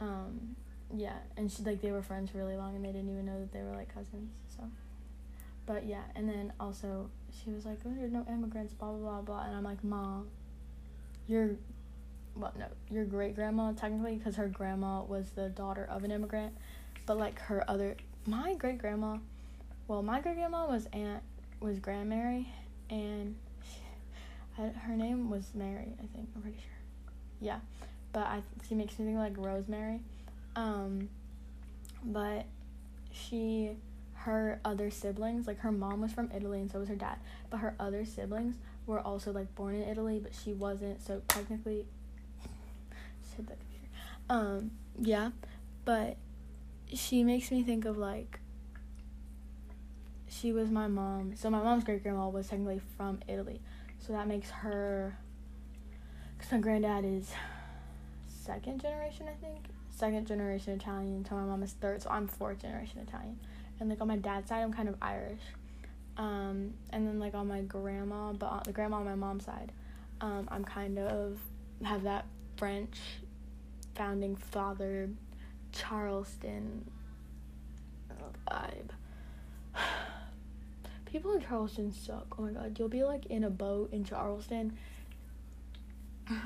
Um, 0.00 0.56
yeah, 0.94 1.16
and 1.36 1.50
she 1.50 1.62
like 1.62 1.80
they 1.80 1.92
were 1.92 2.02
friends 2.02 2.34
really 2.34 2.56
long, 2.56 2.76
and 2.76 2.84
they 2.84 2.92
didn't 2.92 3.10
even 3.10 3.26
know 3.26 3.38
that 3.40 3.52
they 3.52 3.62
were 3.62 3.76
like 3.76 3.92
cousins. 3.92 4.30
So, 4.56 4.64
but 5.66 5.86
yeah, 5.86 6.02
and 6.14 6.28
then 6.28 6.52
also 6.60 7.10
she 7.42 7.50
was 7.50 7.66
like, 7.66 7.78
"Oh, 7.84 7.92
there's 7.96 8.12
no 8.12 8.24
immigrants," 8.28 8.74
blah 8.74 8.90
blah 8.92 8.98
blah 8.98 9.20
blah, 9.22 9.44
and 9.44 9.56
I'm 9.56 9.64
like, 9.64 9.82
"Mom, 9.84 10.28
you're." 11.26 11.56
well, 12.38 12.52
no, 12.58 12.66
your 12.90 13.04
great 13.04 13.34
grandma 13.34 13.72
technically, 13.72 14.14
because 14.16 14.36
her 14.36 14.48
grandma 14.48 15.02
was 15.02 15.30
the 15.30 15.48
daughter 15.48 15.86
of 15.90 16.04
an 16.04 16.10
immigrant, 16.10 16.56
but 17.06 17.18
like 17.18 17.40
her 17.40 17.68
other, 17.68 17.96
my 18.26 18.54
great 18.54 18.78
grandma, 18.78 19.18
well, 19.88 20.02
my 20.02 20.20
great 20.20 20.36
grandma 20.36 20.66
was 20.66 20.86
aunt 20.92 21.22
was 21.60 21.78
Grand 21.80 22.08
Mary, 22.08 22.48
and 22.90 23.34
her 24.58 24.96
name 24.96 25.30
was 25.30 25.50
Mary, 25.54 25.92
I 26.02 26.06
think. 26.14 26.28
I'm 26.34 26.42
pretty 26.42 26.58
sure. 26.58 26.66
Yeah, 27.40 27.58
but 28.12 28.26
I 28.26 28.42
she 28.66 28.74
makes 28.74 28.98
me 28.98 29.06
think 29.06 29.18
like 29.18 29.34
Rosemary, 29.36 30.00
um, 30.56 31.08
but 32.04 32.46
she 33.12 33.76
her 34.14 34.60
other 34.64 34.90
siblings, 34.90 35.46
like 35.46 35.60
her 35.60 35.72
mom 35.72 36.00
was 36.00 36.12
from 36.12 36.30
Italy 36.34 36.60
and 36.60 36.70
so 36.70 36.80
was 36.80 36.88
her 36.88 36.96
dad, 36.96 37.18
but 37.50 37.58
her 37.58 37.74
other 37.78 38.04
siblings 38.04 38.56
were 38.86 39.00
also 39.00 39.32
like 39.32 39.54
born 39.54 39.74
in 39.76 39.88
Italy, 39.88 40.18
but 40.18 40.32
she 40.34 40.52
wasn't. 40.52 41.00
So 41.06 41.22
technically, 41.28 41.86
said 43.36 43.46
that. 43.46 43.58
Um, 44.30 44.72
yeah, 45.00 45.30
but 45.84 46.16
she 46.92 47.22
makes 47.22 47.50
me 47.50 47.62
think 47.62 47.84
of 47.84 47.96
like 47.96 48.40
she 50.28 50.52
was 50.52 50.70
my 50.70 50.88
mom. 50.88 51.34
So 51.36 51.48
my 51.50 51.62
mom's 51.62 51.84
great 51.84 52.02
grandma 52.02 52.28
was 52.28 52.48
technically 52.48 52.80
from 52.96 53.20
Italy, 53.26 53.60
so 54.08 54.14
that 54.14 54.26
makes 54.26 54.50
her. 54.50 55.16
Cause 56.40 56.50
my 56.50 56.58
granddad 56.58 57.04
is 57.04 57.30
second 58.26 58.80
generation, 58.80 59.26
I 59.28 59.34
think. 59.44 59.66
Second 59.90 60.26
generation 60.26 60.72
Italian. 60.72 61.24
So 61.24 61.36
my 61.36 61.42
mom 61.44 61.62
is 61.62 61.72
third, 61.74 62.02
so 62.02 62.10
I'm 62.10 62.26
fourth 62.26 62.62
generation 62.62 62.98
Italian 63.06 63.38
and 63.80 63.88
like 63.88 64.00
on 64.00 64.08
my 64.08 64.16
dad's 64.16 64.48
side, 64.48 64.62
I'm 64.62 64.72
kind 64.72 64.88
of 64.88 64.96
Irish. 65.00 65.40
Um, 66.16 66.74
and 66.90 67.06
then 67.06 67.20
like 67.20 67.34
on 67.34 67.46
my 67.46 67.60
grandma, 67.62 68.32
but 68.32 68.46
on 68.46 68.62
the 68.64 68.72
grandma 68.72 68.96
on 68.96 69.04
my 69.04 69.14
mom's 69.14 69.44
side, 69.44 69.72
um, 70.20 70.48
I'm 70.50 70.64
kind 70.64 70.98
of 70.98 71.38
have 71.84 72.02
that 72.02 72.26
French 72.56 72.98
founding 73.94 74.34
father 74.34 75.08
Charleston 75.72 76.90
vibe. 78.50 78.90
People 81.10 81.32
in 81.32 81.40
Charleston 81.40 81.92
suck. 81.92 82.34
Oh 82.38 82.42
my 82.42 82.50
god, 82.50 82.78
you'll 82.78 82.88
be 82.88 83.02
like 83.02 83.26
in 83.26 83.44
a 83.44 83.50
boat 83.50 83.92
in 83.92 84.04
Charleston 84.04 84.76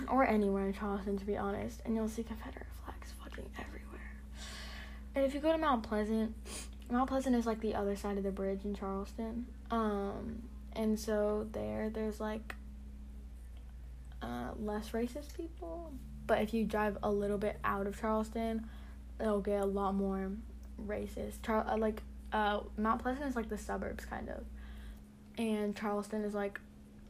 or 0.09 0.27
anywhere 0.27 0.67
in 0.67 0.73
Charleston 0.73 1.19
to 1.19 1.25
be 1.25 1.37
honest, 1.37 1.81
and 1.85 1.95
you'll 1.97 2.09
see 2.09 2.23
Confederate 2.23 2.67
flags 2.85 3.13
fucking 3.23 3.51
everywhere. 3.59 4.13
And 5.15 5.25
if 5.25 5.35
you 5.35 5.41
go 5.41 5.53
to 5.53 5.59
Mount 5.59 5.83
Pleasant, 5.83 6.35
Mount 6.91 7.09
Pleasant 7.09 7.35
is 7.35 7.47
like 7.47 7.61
the 7.61 7.75
other 7.75 7.97
side 7.97 8.19
of 8.19 8.23
the 8.23 8.31
bridge 8.31 8.65
in 8.65 8.75
Charleston. 8.75 9.47
Um, 9.71 10.43
and 10.75 10.99
so 10.99 11.49
there, 11.53 11.91
there's 11.91 12.21
like 12.21 12.55
uh, 14.23 14.51
less 14.59 14.91
racist 14.91 15.37
people. 15.37 15.93
But 16.27 16.41
if 16.43 16.55
you 16.55 16.65
drive 16.65 16.99
a 17.03 17.11
little 17.11 17.39
bit 17.39 17.59
out 17.65 17.87
of 17.87 18.01
Charleston, 18.01 18.69
it'll 19.21 19.41
get 19.41 19.61
a 19.61 19.67
lot 19.67 19.95
more 19.95 20.31
racist. 20.87 21.43
Char- 21.45 21.67
uh, 21.69 21.77
like 21.77 22.03
uh, 22.33 22.61
Mount 22.77 23.03
Pleasant 23.03 23.27
is 23.27 23.37
like 23.37 23.49
the 23.49 23.59
suburbs 23.59 24.05
kind 24.05 24.29
of, 24.29 24.45
and 25.39 25.77
Charleston 25.77 26.25
is 26.25 26.35
like 26.35 26.61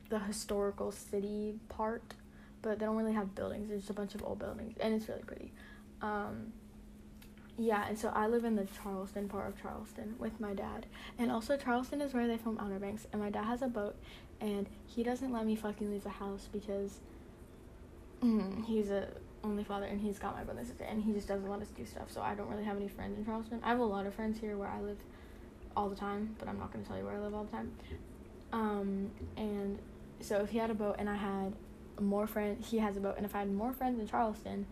the 0.09 0.19
historical 0.19 0.93
city 0.93 1.55
part. 1.69 2.15
But 2.61 2.79
they 2.79 2.87
don't 2.87 2.97
really 2.97 3.15
have 3.15 3.35
buildings. 3.35 3.71
It's 3.71 3.81
just 3.81 3.91
a 3.91 3.95
bunch 3.95 4.15
of 4.15 4.23
old 4.23 4.39
buildings, 4.39 4.77
and 4.79 4.95
it's 4.95 5.09
really 5.09 5.23
pretty. 5.23 5.53
Um, 6.01 6.53
yeah, 7.59 7.87
and 7.89 7.99
so 7.99 8.11
I 8.15 8.27
live 8.29 8.45
in 8.45 8.57
the 8.57 8.67
Charleston 8.83 9.29
part 9.29 9.49
of 9.49 9.61
Charleston 9.61 10.15
with 10.19 10.41
my 10.41 10.55
dad. 10.55 10.87
And 11.19 11.31
also 11.31 11.57
Charleston 11.57 12.01
is 12.01 12.15
where 12.15 12.27
they 12.27 12.39
film 12.39 12.59
Outer 12.59 12.79
Banks 12.79 13.07
and 13.13 13.21
my 13.21 13.31
dad 13.31 13.45
has 13.45 13.63
a 13.63 13.69
boat 13.69 13.95
and 14.41 14.69
he 14.87 15.03
doesn't 15.03 15.33
let 15.33 15.45
me 15.47 15.55
fucking 15.55 15.91
leave 15.91 16.03
the 16.03 16.11
house 16.11 16.49
because 16.51 17.01
mm, 18.23 18.65
he's 18.65 18.91
a 18.91 19.09
only 19.45 19.65
father 19.65 19.87
and 19.87 20.01
he's 20.01 20.19
got 20.19 20.37
my 20.37 20.45
brother 20.45 20.61
and 20.61 20.69
sister 20.69 20.85
and 20.85 21.03
he 21.03 21.13
just 21.13 21.29
doesn't 21.29 21.49
let 21.49 21.61
us 21.61 21.69
do 21.69 21.85
stuff. 21.85 22.11
So 22.11 22.23
I 22.23 22.35
don't 22.35 22.49
really 22.49 22.65
have 22.65 22.77
any 22.77 22.89
friends 22.89 23.19
in 23.19 23.25
Charleston. 23.25 23.61
I 23.63 23.69
have 23.69 23.81
a 23.81 23.85
lot 23.85 24.07
of 24.07 24.15
friends 24.15 24.41
here 24.41 24.57
where 24.57 24.69
I 24.69 24.81
live 24.81 24.99
all 25.77 25.89
the 25.89 25.97
time, 25.97 26.35
but 26.39 26.49
I'm 26.49 26.59
not 26.59 26.73
going 26.73 26.85
to 26.85 26.89
tell 26.89 26.99
you 26.99 27.05
where 27.05 27.17
I 27.17 27.21
live 27.21 27.35
all 27.35 27.45
the 27.45 27.53
time. 27.53 27.73
Um 28.53 29.11
and 29.37 29.79
so 30.21 30.41
if 30.41 30.51
he 30.51 30.59
had 30.59 30.71
a 30.71 30.75
boat 30.75 30.97
and 30.99 31.09
I 31.09 31.17
had 31.17 31.55
more 32.01 32.27
friends, 32.27 32.71
he 32.71 32.79
has 32.79 32.97
a 32.97 33.01
boat 33.01 33.15
and 33.17 33.27
if 33.27 33.35
I 33.35 33.41
had 33.41 33.53
more 33.53 33.73
friends 33.73 34.01
in 34.01 34.07
Charleston, 34.07 34.67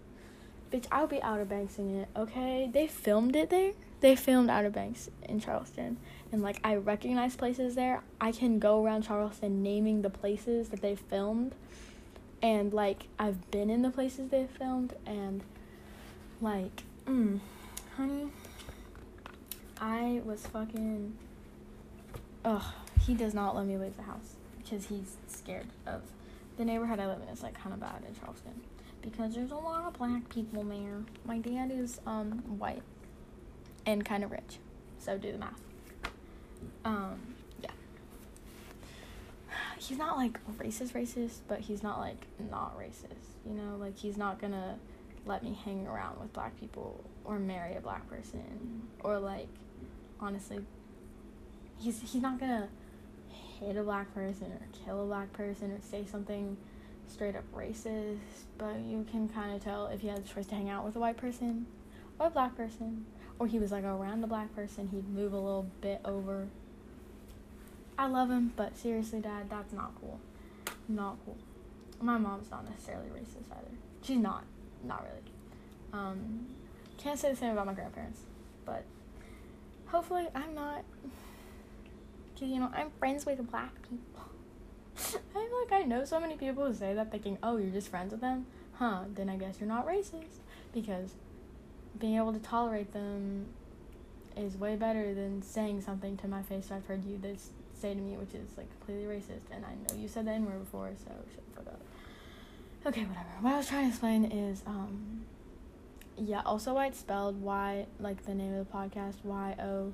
bitch, 0.72 0.86
I'll 0.90 1.06
be 1.06 1.22
Outer 1.22 1.44
Banksing 1.44 2.02
it, 2.02 2.08
okay? 2.16 2.68
They 2.72 2.86
filmed 2.86 3.36
it 3.36 3.50
there. 3.50 3.72
They 4.00 4.16
filmed 4.16 4.48
Outer 4.48 4.70
Banks 4.70 5.10
in 5.22 5.40
Charleston. 5.40 5.98
And, 6.32 6.42
like, 6.42 6.58
I 6.64 6.76
recognize 6.76 7.36
places 7.36 7.74
there. 7.74 8.02
I 8.20 8.32
can 8.32 8.58
go 8.58 8.82
around 8.82 9.02
Charleston 9.02 9.62
naming 9.62 10.02
the 10.02 10.10
places 10.10 10.70
that 10.70 10.80
they 10.80 10.96
filmed. 10.96 11.54
And, 12.42 12.72
like, 12.72 13.08
I've 13.18 13.50
been 13.50 13.68
in 13.68 13.82
the 13.82 13.90
places 13.90 14.30
they 14.30 14.46
filmed. 14.46 14.94
And, 15.04 15.42
like, 16.40 16.84
mm, 17.06 17.40
honey, 17.96 18.28
I 19.78 20.22
was 20.24 20.46
fucking. 20.46 21.16
Ugh, 22.44 22.62
he 23.10 23.16
does 23.16 23.34
not 23.34 23.56
let 23.56 23.66
me 23.66 23.76
leave 23.76 23.96
the 23.96 24.04
house 24.04 24.36
because 24.62 24.86
he's 24.86 25.16
scared 25.26 25.66
of 25.84 26.02
the 26.56 26.64
neighborhood 26.64 27.00
I 27.00 27.08
live 27.08 27.20
in. 27.20 27.28
It's 27.28 27.42
like 27.42 27.60
kind 27.60 27.74
of 27.74 27.80
bad 27.80 28.04
in 28.06 28.14
Charleston 28.14 28.60
because 29.02 29.34
there's 29.34 29.50
a 29.50 29.56
lot 29.56 29.84
of 29.84 29.94
black 29.94 30.28
people 30.28 30.62
there. 30.62 31.00
My 31.24 31.38
dad 31.38 31.72
is 31.72 32.00
um 32.06 32.30
white 32.56 32.84
and 33.84 34.04
kind 34.04 34.22
of 34.22 34.30
rich, 34.30 34.58
so 35.00 35.18
do 35.18 35.32
the 35.32 35.38
math. 35.38 35.60
Um, 36.84 37.34
yeah. 37.60 37.72
He's 39.78 39.98
not 39.98 40.16
like 40.16 40.38
racist, 40.58 40.92
racist, 40.92 41.38
but 41.48 41.58
he's 41.58 41.82
not 41.82 41.98
like 41.98 42.28
not 42.48 42.78
racist. 42.78 43.34
You 43.44 43.54
know, 43.54 43.76
like 43.76 43.98
he's 43.98 44.16
not 44.16 44.40
gonna 44.40 44.78
let 45.26 45.42
me 45.42 45.58
hang 45.64 45.84
around 45.88 46.20
with 46.20 46.32
black 46.32 46.60
people 46.60 47.02
or 47.24 47.40
marry 47.40 47.74
a 47.74 47.80
black 47.80 48.08
person 48.08 48.82
or 49.00 49.18
like 49.18 49.48
honestly 50.20 50.60
he's 51.80 52.00
he's 52.00 52.22
not 52.22 52.38
gonna 52.38 52.68
hit 53.60 53.76
a 53.76 53.82
black 53.82 54.12
person 54.14 54.46
or 54.46 54.66
kill 54.84 55.02
a 55.02 55.06
black 55.06 55.32
person 55.32 55.70
or 55.70 55.78
say 55.80 56.04
something 56.10 56.56
straight 57.08 57.36
up 57.36 57.44
racist, 57.54 58.18
but 58.58 58.78
you 58.80 59.04
can 59.10 59.28
kind 59.28 59.54
of 59.54 59.62
tell 59.62 59.86
if 59.86 60.00
he 60.00 60.08
had 60.08 60.24
the 60.24 60.28
choice 60.28 60.46
to 60.46 60.54
hang 60.54 60.70
out 60.70 60.84
with 60.84 60.96
a 60.96 60.98
white 60.98 61.16
person 61.16 61.66
or 62.18 62.26
a 62.26 62.30
black 62.30 62.56
person, 62.56 63.04
or 63.38 63.46
he 63.46 63.58
was 63.58 63.72
like 63.72 63.84
around 63.84 64.22
a 64.22 64.26
black 64.26 64.54
person, 64.54 64.88
he'd 64.88 65.08
move 65.08 65.32
a 65.32 65.38
little 65.38 65.66
bit 65.80 66.00
over. 66.04 66.48
I 67.98 68.06
love 68.06 68.30
him, 68.30 68.52
but 68.56 68.76
seriously, 68.76 69.20
Dad, 69.20 69.50
that's 69.50 69.72
not 69.72 69.92
cool. 70.00 70.20
Not 70.88 71.16
cool. 71.24 71.36
My 72.00 72.16
mom's 72.16 72.50
not 72.50 72.68
necessarily 72.68 73.08
racist 73.08 73.50
either. 73.50 73.76
She's 74.02 74.18
not. 74.18 74.44
Not 74.84 75.02
really. 75.02 75.32
Um, 75.92 76.46
can't 76.96 77.18
say 77.18 77.30
the 77.30 77.36
same 77.36 77.52
about 77.52 77.66
my 77.66 77.74
grandparents, 77.74 78.20
but 78.64 78.84
hopefully 79.86 80.28
I'm 80.34 80.54
not. 80.54 80.84
Cause 82.40 82.48
you 82.48 82.58
know 82.58 82.70
I'm 82.74 82.90
friends 82.98 83.26
with 83.26 83.50
black 83.50 83.82
people. 83.82 84.24
I 84.96 85.00
feel 85.34 85.60
like 85.62 85.82
I 85.82 85.84
know 85.84 86.04
so 86.06 86.18
many 86.18 86.36
people 86.36 86.66
who 86.66 86.72
say 86.72 86.94
that 86.94 87.10
thinking, 87.10 87.36
oh, 87.42 87.58
you're 87.58 87.70
just 87.70 87.88
friends 87.88 88.12
with 88.12 88.22
them, 88.22 88.46
huh? 88.72 89.00
Then 89.14 89.28
I 89.28 89.36
guess 89.36 89.56
you're 89.60 89.68
not 89.68 89.86
racist 89.86 90.40
because 90.72 91.10
being 91.98 92.16
able 92.16 92.32
to 92.32 92.38
tolerate 92.38 92.94
them 92.94 93.46
is 94.38 94.56
way 94.56 94.74
better 94.76 95.12
than 95.12 95.42
saying 95.42 95.82
something 95.82 96.16
to 96.18 96.28
my 96.28 96.42
face 96.42 96.70
I've 96.70 96.86
heard 96.86 97.04
you 97.04 97.18
this 97.18 97.50
say 97.74 97.92
to 97.92 98.00
me, 98.00 98.16
which 98.16 98.32
is 98.32 98.48
like 98.56 98.70
completely 98.78 99.04
racist. 99.04 99.44
And 99.52 99.64
I 99.66 99.74
know 99.74 100.00
you 100.00 100.08
said 100.08 100.26
the 100.26 100.30
N 100.30 100.46
word 100.46 100.60
before, 100.60 100.92
so 100.96 101.10
shut 101.34 101.44
the 101.54 101.62
fuck 101.62 101.74
up. 101.74 101.80
Okay, 102.86 103.02
whatever. 103.02 103.28
What 103.42 103.52
I 103.52 103.56
was 103.58 103.68
trying 103.68 103.84
to 103.84 103.88
explain 103.88 104.24
is, 104.24 104.62
um, 104.66 105.26
yeah, 106.16 106.40
also 106.46 106.72
why 106.72 106.86
it's 106.86 107.00
spelled 107.00 107.42
Y, 107.42 107.84
like 107.98 108.24
the 108.24 108.34
name 108.34 108.54
of 108.54 108.66
the 108.66 108.72
podcast, 108.72 109.16
Y 109.24 109.56
O 109.60 109.92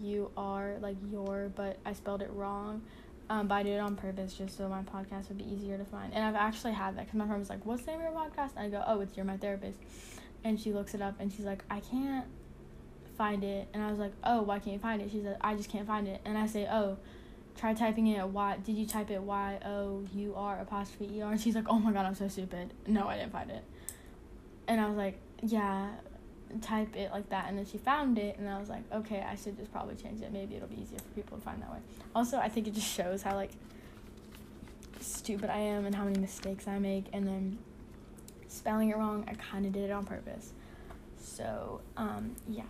U 0.00 0.30
R, 0.36 0.76
like 0.80 0.96
your, 1.10 1.50
but 1.54 1.78
I 1.84 1.92
spelled 1.92 2.22
it 2.22 2.30
wrong. 2.32 2.82
Um, 3.28 3.48
but 3.48 3.56
I 3.56 3.62
did 3.64 3.72
it 3.72 3.80
on 3.80 3.96
purpose 3.96 4.34
just 4.34 4.56
so 4.56 4.68
my 4.68 4.82
podcast 4.82 5.28
would 5.28 5.38
be 5.38 5.44
easier 5.44 5.76
to 5.76 5.84
find. 5.84 6.14
And 6.14 6.24
I've 6.24 6.36
actually 6.36 6.72
had 6.72 6.96
that 6.96 7.06
because 7.06 7.18
my 7.18 7.26
friend 7.26 7.40
was 7.40 7.50
like, 7.50 7.66
What's 7.66 7.82
the 7.82 7.92
name 7.92 8.00
of 8.00 8.12
your 8.12 8.12
podcast? 8.12 8.50
And 8.56 8.66
I 8.66 8.68
go, 8.68 8.84
Oh, 8.86 9.00
it's 9.00 9.16
You're 9.16 9.26
My 9.26 9.36
Therapist. 9.36 9.78
And 10.44 10.60
she 10.60 10.72
looks 10.72 10.94
it 10.94 11.02
up 11.02 11.14
and 11.18 11.32
she's 11.32 11.44
like, 11.44 11.64
I 11.68 11.80
can't 11.80 12.26
find 13.18 13.42
it. 13.42 13.68
And 13.74 13.82
I 13.82 13.90
was 13.90 13.98
like, 13.98 14.12
Oh, 14.22 14.42
why 14.42 14.60
can't 14.60 14.74
you 14.74 14.78
find 14.78 15.02
it? 15.02 15.10
She 15.10 15.22
said, 15.22 15.38
I 15.40 15.54
just 15.54 15.70
can't 15.70 15.86
find 15.86 16.06
it. 16.06 16.20
And 16.24 16.38
I 16.38 16.46
say, 16.46 16.68
Oh, 16.70 16.98
try 17.56 17.74
typing 17.74 18.06
it. 18.06 18.24
Y, 18.24 18.56
did 18.64 18.76
you 18.76 18.86
type 18.86 19.10
it 19.10 19.20
Y 19.20 19.58
O 19.64 20.04
U 20.14 20.34
R 20.36 20.60
apostrophe 20.60 21.10
E 21.16 21.22
R? 21.22 21.32
And 21.32 21.40
she's 21.40 21.56
like, 21.56 21.66
Oh 21.68 21.80
my 21.80 21.92
god, 21.92 22.06
I'm 22.06 22.14
so 22.14 22.28
stupid. 22.28 22.72
No, 22.86 23.08
I 23.08 23.16
didn't 23.16 23.32
find 23.32 23.50
it. 23.50 23.64
And 24.68 24.80
I 24.80 24.86
was 24.86 24.96
like, 24.96 25.18
Yeah, 25.42 25.88
type 26.60 26.96
it 26.96 27.10
like 27.10 27.28
that 27.30 27.46
and 27.48 27.58
then 27.58 27.66
she 27.66 27.78
found 27.78 28.18
it 28.18 28.38
and 28.38 28.48
I 28.48 28.58
was 28.58 28.68
like, 28.68 28.82
okay, 28.92 29.24
I 29.28 29.34
should 29.34 29.56
just 29.56 29.72
probably 29.72 29.94
change 29.96 30.22
it. 30.22 30.32
Maybe 30.32 30.56
it'll 30.56 30.68
be 30.68 30.80
easier 30.80 30.98
for 30.98 31.14
people 31.14 31.36
to 31.38 31.42
find 31.42 31.60
that 31.62 31.70
way. 31.70 31.78
Also, 32.14 32.38
I 32.38 32.48
think 32.48 32.66
it 32.66 32.74
just 32.74 32.88
shows 32.88 33.22
how 33.22 33.34
like 33.34 33.50
stupid 35.00 35.50
I 35.50 35.58
am 35.58 35.86
and 35.86 35.94
how 35.94 36.04
many 36.04 36.18
mistakes 36.18 36.66
I 36.66 36.78
make 36.78 37.06
and 37.12 37.26
then 37.26 37.58
spelling 38.48 38.90
it 38.90 38.96
wrong, 38.96 39.24
I 39.28 39.34
kind 39.34 39.66
of 39.66 39.72
did 39.72 39.84
it 39.84 39.92
on 39.92 40.04
purpose. 40.04 40.52
So, 41.18 41.80
um, 41.96 42.36
yeah. 42.48 42.64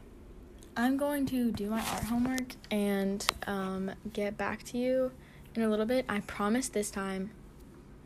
I'm 0.76 0.96
going 0.98 1.24
to 1.26 1.52
do 1.52 1.70
my 1.70 1.80
art 1.80 2.04
homework 2.04 2.54
and 2.70 3.26
um, 3.46 3.92
get 4.12 4.36
back 4.36 4.62
to 4.64 4.78
you 4.78 5.12
in 5.54 5.62
a 5.62 5.68
little 5.68 5.86
bit. 5.86 6.04
I 6.08 6.20
promise 6.20 6.68
this 6.68 6.90
time 6.90 7.30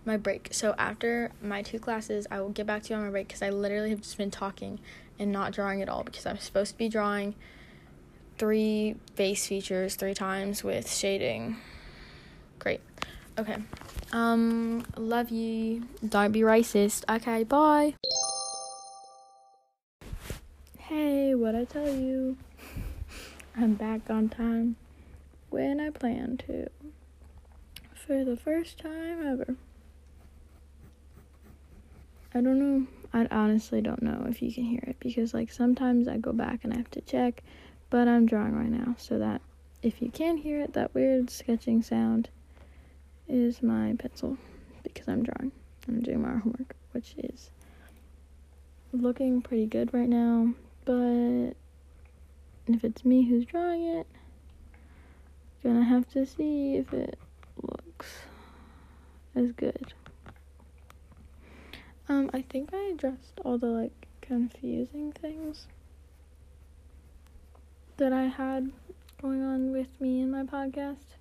my 0.04 0.16
break. 0.16 0.48
So 0.52 0.74
after 0.78 1.32
my 1.42 1.62
two 1.62 1.78
classes, 1.78 2.26
I 2.30 2.40
will 2.40 2.50
get 2.50 2.66
back 2.66 2.84
to 2.84 2.90
you 2.90 2.96
on 2.96 3.04
my 3.04 3.10
break 3.10 3.28
because 3.28 3.42
I 3.42 3.50
literally 3.50 3.90
have 3.90 4.00
just 4.00 4.16
been 4.16 4.30
talking 4.30 4.78
and 5.20 5.30
not 5.30 5.52
drawing 5.52 5.82
at 5.82 5.88
all 5.88 6.02
because 6.02 6.26
I'm 6.26 6.38
supposed 6.38 6.72
to 6.72 6.78
be 6.78 6.88
drawing 6.88 7.36
three 8.38 8.96
base 9.16 9.46
features 9.46 9.94
three 9.94 10.14
times 10.14 10.64
with 10.64 10.90
shading. 10.90 11.58
Great. 12.58 12.80
Okay. 13.38 13.58
Um, 14.12 14.84
love 14.97 15.30
you. 15.30 15.84
Don't 16.08 16.32
be 16.32 16.40
racist. 16.40 17.04
Okay, 17.08 17.45
bye. 17.45 17.95
Hey, 20.78 21.34
what 21.34 21.54
I 21.54 21.64
tell 21.64 21.95
you? 21.95 22.36
I'm 23.56 23.75
back 23.75 24.08
on 24.08 24.28
time 24.28 24.76
when 25.50 25.78
I 25.80 25.90
plan 25.90 26.38
to. 26.47 26.68
For 27.95 28.25
the 28.25 28.36
first 28.36 28.78
time 28.78 29.25
ever. 29.25 29.54
I 32.34 32.40
don't 32.40 32.58
know. 32.58 32.86
I 33.12 33.26
honestly 33.30 33.80
don't 33.80 34.02
know 34.02 34.26
if 34.28 34.40
you 34.40 34.52
can 34.52 34.64
hear 34.64 34.84
it 34.86 34.97
because, 35.00 35.34
like, 35.34 35.50
sometimes 35.50 36.06
I 36.06 36.16
go 36.16 36.32
back 36.32 36.60
and 36.62 36.73
I 36.73 36.76
have 36.76 36.90
to 36.93 37.00
check, 37.00 37.43
but 37.90 38.06
I'm 38.06 38.26
drawing 38.26 38.54
right 38.54 38.71
now, 38.71 38.95
so 38.99 39.19
that 39.19 39.40
if 39.82 40.00
you 40.00 40.10
can 40.10 40.36
hear 40.36 40.60
it, 40.60 40.75
that 40.75 40.95
weird 40.95 41.28
sketching 41.30 41.82
sound 41.82 42.28
is 43.28 43.62
my 43.62 43.95
pencil 43.99 44.36
because 44.82 45.08
I'm 45.08 45.25
drawing. 45.25 45.50
I'm 45.88 46.02
doing 46.02 46.23
my 46.23 46.38
homework, 46.38 46.76
which 46.93 47.14
is 47.19 47.50
looking 48.93 49.43
pretty 49.43 49.66
good 49.66 49.93
right 49.93 50.08
now, 50.08 50.54
but 50.84 51.52
if 52.66 52.84
it's 52.84 53.04
me 53.04 53.25
who's 53.28 53.45
drawing 53.45 53.82
it, 53.84 54.06
gonna 55.62 55.84
have 55.84 56.08
to 56.10 56.25
see 56.26 56.76
if 56.76 56.93
it 56.93 57.19
looks 57.62 58.21
as 59.34 59.52
good. 59.52 59.95
Um, 62.10 62.28
I 62.34 62.42
think 62.42 62.75
I 62.75 62.90
addressed 62.92 63.38
all 63.44 63.56
the 63.56 63.68
like 63.68 64.08
confusing 64.20 65.12
things 65.12 65.68
that 67.99 68.12
I 68.12 68.25
had 68.25 68.73
going 69.23 69.44
on 69.44 69.70
with 69.70 69.86
me 70.00 70.20
in 70.20 70.28
my 70.28 70.42
podcast. 70.42 71.14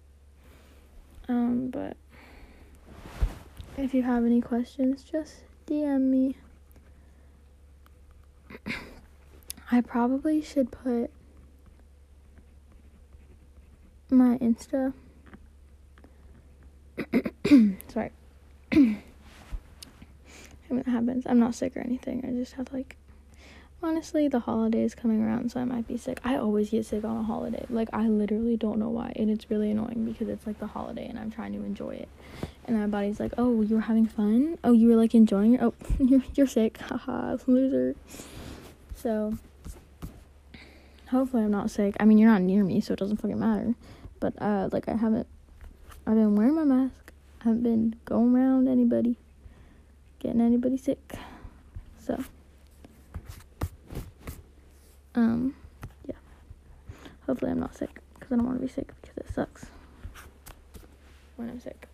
Um, 1.28 1.70
but 1.70 1.96
if 3.78 3.94
you 3.94 4.02
have 4.02 4.26
any 4.26 4.42
questions, 4.42 5.04
just 5.04 5.44
DM 5.68 6.10
me. 6.10 6.38
I 9.72 9.82
probably 9.82 10.42
should 10.42 10.72
put 10.72 11.12
my 14.10 14.40
Insta. 14.40 14.94
Sorry. 17.94 18.10
When 20.70 20.80
it 20.80 20.88
happens. 20.88 21.26
I'm 21.26 21.40
not 21.40 21.56
sick 21.56 21.76
or 21.76 21.82
anything. 21.82 22.24
I 22.26 22.32
just 22.32 22.54
have 22.54 22.72
like 22.72 22.96
honestly 23.82 24.28
the 24.28 24.40
holidays 24.40 24.94
coming 24.94 25.24
around 25.24 25.52
so 25.52 25.60
I 25.60 25.66
might 25.66 25.88
be 25.88 25.98
sick. 25.98 26.20
I 26.24 26.36
always 26.36 26.70
get 26.70 26.86
sick 26.86 27.04
on 27.04 27.18
a 27.18 27.24
holiday. 27.24 27.66
Like 27.70 27.90
I 27.94 28.08
literally 28.08 28.58
don't 28.58 28.80
know 28.80 28.90
why. 28.90 29.14
And 29.16 29.30
it's 29.30 29.50
really 29.50 29.72
annoying 29.72 30.06
because 30.06 30.28
it's 30.28 30.46
like 30.46 30.60
the 30.60 30.68
holiday 30.68 31.08
and 31.08 31.18
I'm 31.18 31.32
trying 31.32 31.54
to 31.54 31.60
enjoy 31.60 31.92
it. 31.92 32.10
And 32.66 32.78
my 32.78 32.88
body's 32.88 33.20
like, 33.20 33.34
"Oh, 33.38 33.62
you 33.62 33.76
were 33.76 33.82
having 33.82 34.06
fun? 34.06 34.58
Oh, 34.64 34.74
you 34.74 34.90
were 34.90 34.96
like 34.96 35.16
enjoying 35.16 35.56
it? 35.56 35.62
Oh, 35.62 35.74
you're 36.00 36.24
you're 36.36 36.48
sick. 36.48 36.78
Haha, 36.78 37.38
loser." 37.48 37.96
So 38.96 39.38
hopefully 41.10 41.44
I'm 41.44 41.52
not 41.52 41.72
sick. 41.72 41.96
I 42.00 42.06
mean, 42.06 42.18
you're 42.18 42.30
not 42.30 42.42
near 42.42 42.64
me, 42.64 42.82
so 42.82 42.94
it 42.94 43.00
doesn't 43.00 43.18
fucking 43.18 43.40
matter. 43.40 43.76
But 44.20 44.40
uh 44.42 44.70
like 44.72 44.88
I 44.88 44.96
haven't 44.96 45.28
I've 46.06 46.16
been 46.16 46.36
wearing 46.36 46.56
my 46.56 46.64
mask. 46.64 47.12
I 47.42 47.46
haven't 47.46 47.64
been 47.64 47.96
going 48.06 48.36
around 48.36 48.68
anybody 48.68 49.16
getting 50.20 50.42
anybody 50.42 50.78
sick. 50.78 51.16
So, 52.00 52.22
um, 55.16 55.56
yeah. 56.08 56.16
Hopefully, 57.26 57.52
I'm 57.52 57.60
not 57.60 57.76
sick 57.76 58.02
because 58.14 58.32
I 58.32 58.36
don't 58.36 58.46
want 58.46 58.60
to 58.60 58.66
be 58.66 58.72
sick 58.72 58.92
because 59.02 59.18
it 59.18 59.34
sucks 59.34 59.66
when 61.36 61.50
I'm 61.50 61.60
sick. 61.60 61.88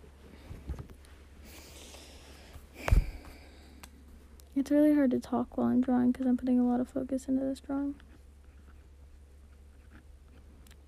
It's 4.54 4.70
really 4.70 4.94
hard 4.94 5.10
to 5.10 5.20
talk 5.20 5.56
while 5.56 5.66
I'm 5.66 5.82
drawing 5.82 6.12
because 6.12 6.26
I'm 6.26 6.36
putting 6.38 6.58
a 6.58 6.66
lot 6.66 6.80
of 6.80 6.88
focus 6.88 7.26
into 7.26 7.44
this 7.44 7.60
drawing. 7.60 7.94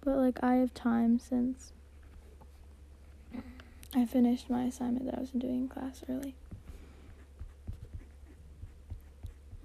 But, 0.02 0.16
like, 0.16 0.42
I 0.42 0.54
have 0.54 0.72
time 0.72 1.18
since 1.18 1.72
I 3.94 4.06
finished 4.06 4.48
my 4.48 4.64
assignment 4.64 5.04
that 5.06 5.16
I 5.16 5.20
was 5.20 5.30
doing 5.30 5.62
in 5.62 5.68
class 5.68 6.02
early. 6.08 6.34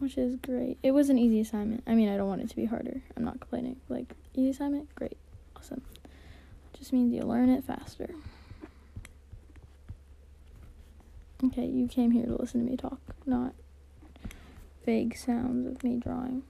Which 0.03 0.17
is 0.17 0.35
great. 0.35 0.77
It 0.83 0.91
was 0.91 1.09
an 1.09 1.17
easy 1.17 1.39
assignment. 1.39 1.83
I 1.87 1.95
mean, 1.95 2.09
I 2.09 2.17
don't 2.17 2.27
want 2.27 2.41
it 2.41 2.49
to 2.49 2.55
be 2.55 2.65
harder. 2.65 3.01
I'm 3.15 3.23
not 3.23 3.39
complaining. 3.39 3.77
Like, 3.87 4.13
easy 4.33 4.49
assignment, 4.49 4.93
great, 4.95 5.17
awesome. 5.55 5.81
Just 6.77 6.91
means 6.91 7.13
you 7.13 7.21
learn 7.21 7.49
it 7.49 7.63
faster. 7.63 8.13
Okay, 11.45 11.65
you 11.65 11.87
came 11.87 12.11
here 12.11 12.25
to 12.25 12.35
listen 12.35 12.63
to 12.63 12.69
me 12.69 12.77
talk, 12.77 12.99
not 13.25 13.53
vague 14.85 15.15
sounds 15.15 15.65
of 15.67 15.83
me 15.83 15.97
drawing. 15.97 16.43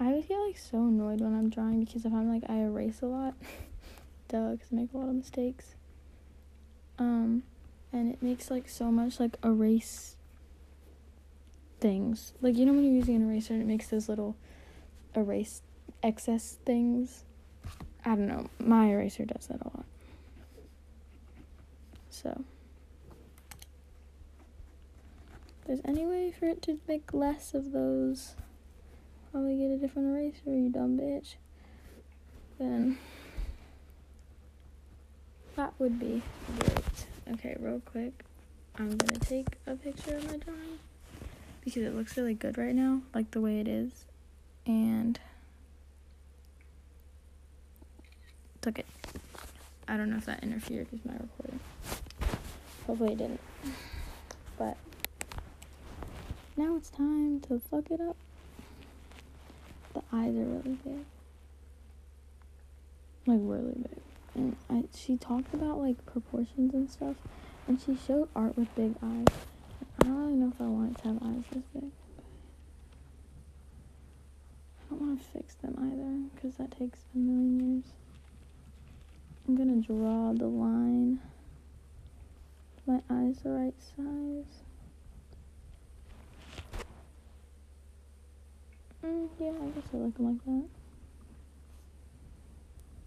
I 0.00 0.06
always 0.06 0.26
get 0.26 0.38
like 0.38 0.58
so 0.58 0.78
annoyed 0.78 1.20
when 1.20 1.34
I'm 1.34 1.50
drawing 1.50 1.84
because 1.84 2.04
if 2.04 2.12
I'm 2.12 2.28
like 2.28 2.42
I 2.48 2.60
erase 2.60 3.00
a 3.02 3.06
lot, 3.06 3.34
duh, 4.28 4.52
because 4.52 4.68
I 4.72 4.74
make 4.74 4.92
a 4.92 4.98
lot 4.98 5.08
of 5.08 5.14
mistakes. 5.14 5.74
Um, 6.98 7.42
and 7.94 8.12
it 8.12 8.22
makes 8.22 8.50
like 8.50 8.68
so 8.68 8.90
much 8.90 9.18
like 9.18 9.36
erase 9.42 10.16
things. 11.80 12.34
Like 12.42 12.56
you 12.56 12.66
know 12.66 12.74
when 12.74 12.84
you're 12.84 12.92
using 12.92 13.16
an 13.16 13.30
eraser 13.30 13.54
it 13.54 13.66
makes 13.66 13.88
those 13.88 14.08
little 14.08 14.36
erase 15.14 15.62
excess 16.02 16.58
things 16.66 17.24
I 18.04 18.10
don't 18.10 18.28
know. 18.28 18.46
My 18.58 18.90
eraser 18.90 19.24
does 19.24 19.46
that 19.46 19.60
a 19.62 19.64
lot. 19.64 19.86
So, 22.10 22.44
there's 25.66 25.80
any 25.84 26.04
way 26.04 26.30
for 26.30 26.46
it 26.46 26.62
to 26.62 26.78
make 26.86 27.14
less 27.14 27.54
of 27.54 27.72
those, 27.72 28.34
probably 29.32 29.56
get 29.56 29.70
a 29.70 29.78
different 29.78 30.08
eraser, 30.08 30.56
you 30.56 30.68
dumb 30.68 30.98
bitch. 30.98 31.36
Then 32.58 32.98
that 35.56 35.72
would 35.78 35.98
be 35.98 36.22
great. 36.58 37.06
Okay, 37.32 37.56
real 37.58 37.80
quick, 37.80 38.24
I'm 38.76 38.96
gonna 38.96 39.18
take 39.18 39.46
a 39.66 39.74
picture 39.74 40.16
of 40.16 40.30
my 40.30 40.36
drawing 40.36 40.78
because 41.64 41.82
it 41.82 41.94
looks 41.94 42.16
really 42.18 42.34
good 42.34 42.58
right 42.58 42.74
now, 42.74 43.00
like 43.14 43.30
the 43.30 43.40
way 43.40 43.60
it 43.60 43.66
is, 43.66 44.04
and 44.66 45.18
took 48.60 48.78
it. 48.78 48.86
I 49.88 49.96
don't 49.96 50.10
know 50.10 50.16
if 50.16 50.26
that 50.26 50.42
interfered 50.42 50.86
with 50.90 51.04
my 51.06 51.14
recording. 51.14 51.60
Hopefully 52.86 53.12
it 53.12 53.18
didn't. 53.18 53.40
But 54.58 54.76
now 56.56 56.76
it's 56.76 56.90
time 56.90 57.40
to 57.48 57.60
fuck 57.70 57.90
it 57.90 58.00
up. 58.00 58.16
The 59.94 60.02
eyes 60.12 60.34
are 60.36 60.44
really 60.44 60.78
big. 60.84 61.04
Like 63.26 63.40
really 63.42 63.74
big. 63.74 64.13
And 64.34 64.56
I, 64.68 64.84
she 64.96 65.16
talked 65.16 65.54
about 65.54 65.78
like 65.80 66.04
proportions 66.06 66.74
and 66.74 66.90
stuff. 66.90 67.16
And 67.66 67.80
she 67.80 67.96
showed 67.96 68.28
art 68.34 68.56
with 68.58 68.74
big 68.74 68.94
eyes. 69.02 69.26
I 70.00 70.04
don't 70.04 70.16
really 70.18 70.34
know 70.34 70.52
if 70.54 70.60
I 70.60 70.64
want 70.64 70.98
to 70.98 71.08
have 71.08 71.22
eyes 71.22 71.44
this 71.52 71.62
big. 71.72 71.90
I 74.80 74.90
don't 74.90 75.00
want 75.00 75.20
to 75.20 75.26
fix 75.38 75.54
them 75.54 75.74
either 75.78 76.28
because 76.34 76.56
that 76.58 76.76
takes 76.78 77.00
a 77.14 77.18
million 77.18 77.74
years. 77.76 77.84
I'm 79.46 79.56
gonna 79.56 79.76
draw 79.76 80.32
the 80.32 80.46
line. 80.46 81.20
My 82.86 83.00
eyes 83.08 83.38
the 83.42 83.50
right 83.50 83.74
size. 83.80 84.62
Mm, 89.04 89.28
yeah, 89.38 89.48
I 89.48 89.68
guess 89.68 89.84
I 89.92 89.96
like 89.98 90.14
them 90.16 90.26
like 90.26 90.44
that. 90.44 90.83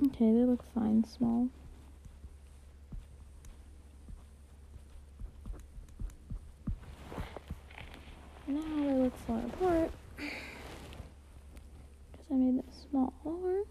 Okay, 0.03 0.31
they 0.31 0.45
look 0.45 0.63
fine 0.75 1.03
small. 1.03 1.49
Now 8.45 8.62
they 8.86 8.93
look 8.93 9.17
far 9.25 9.39
apart 9.39 9.91
because 12.12 12.27
I 12.31 12.36
made 12.36 12.60
them 12.60 12.65
smaller. 12.89 13.63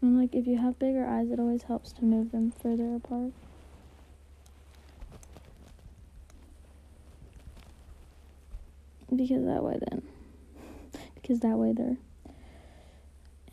And 0.00 0.16
like 0.20 0.32
if 0.32 0.46
you 0.46 0.58
have 0.58 0.78
bigger 0.78 1.04
eyes, 1.04 1.30
it 1.32 1.40
always 1.40 1.64
helps 1.64 1.90
to 1.94 2.04
move 2.04 2.30
them 2.30 2.52
further 2.62 2.94
apart. 2.94 3.32
Because 9.14 9.44
that 9.44 9.64
way 9.64 9.78
then, 9.90 10.02
because 11.16 11.40
that 11.40 11.56
way 11.56 11.72
they're 11.72 11.96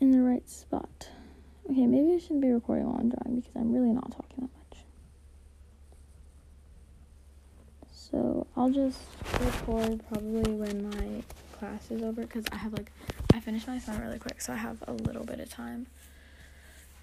in 0.04 0.10
the 0.12 0.22
right 0.22 0.48
spot. 0.48 1.08
Okay, 1.70 1.86
maybe 1.86 2.12
I 2.14 2.18
shouldn't 2.18 2.42
be 2.42 2.52
recording 2.52 2.86
while 2.86 3.00
I'm 3.00 3.08
drawing 3.08 3.40
because 3.40 3.56
I'm 3.56 3.72
really 3.72 3.92
not 3.92 4.12
talking 4.12 4.36
that 4.36 4.50
much. 4.70 4.84
So 7.90 8.46
I'll 8.54 8.68
just 8.68 9.00
record 9.40 10.02
probably 10.08 10.52
when 10.52 10.90
my 10.90 11.22
class 11.58 11.90
is 11.90 12.02
over 12.02 12.20
because 12.20 12.44
I 12.52 12.56
have 12.56 12.74
like, 12.74 12.92
I 13.32 13.40
finished 13.40 13.66
my 13.66 13.76
assignment 13.76 14.04
really 14.04 14.18
quick, 14.18 14.42
so 14.42 14.52
I 14.52 14.56
have 14.56 14.84
a 14.86 14.92
little 14.92 15.24
bit 15.24 15.40
of 15.40 15.48
time 15.48 15.86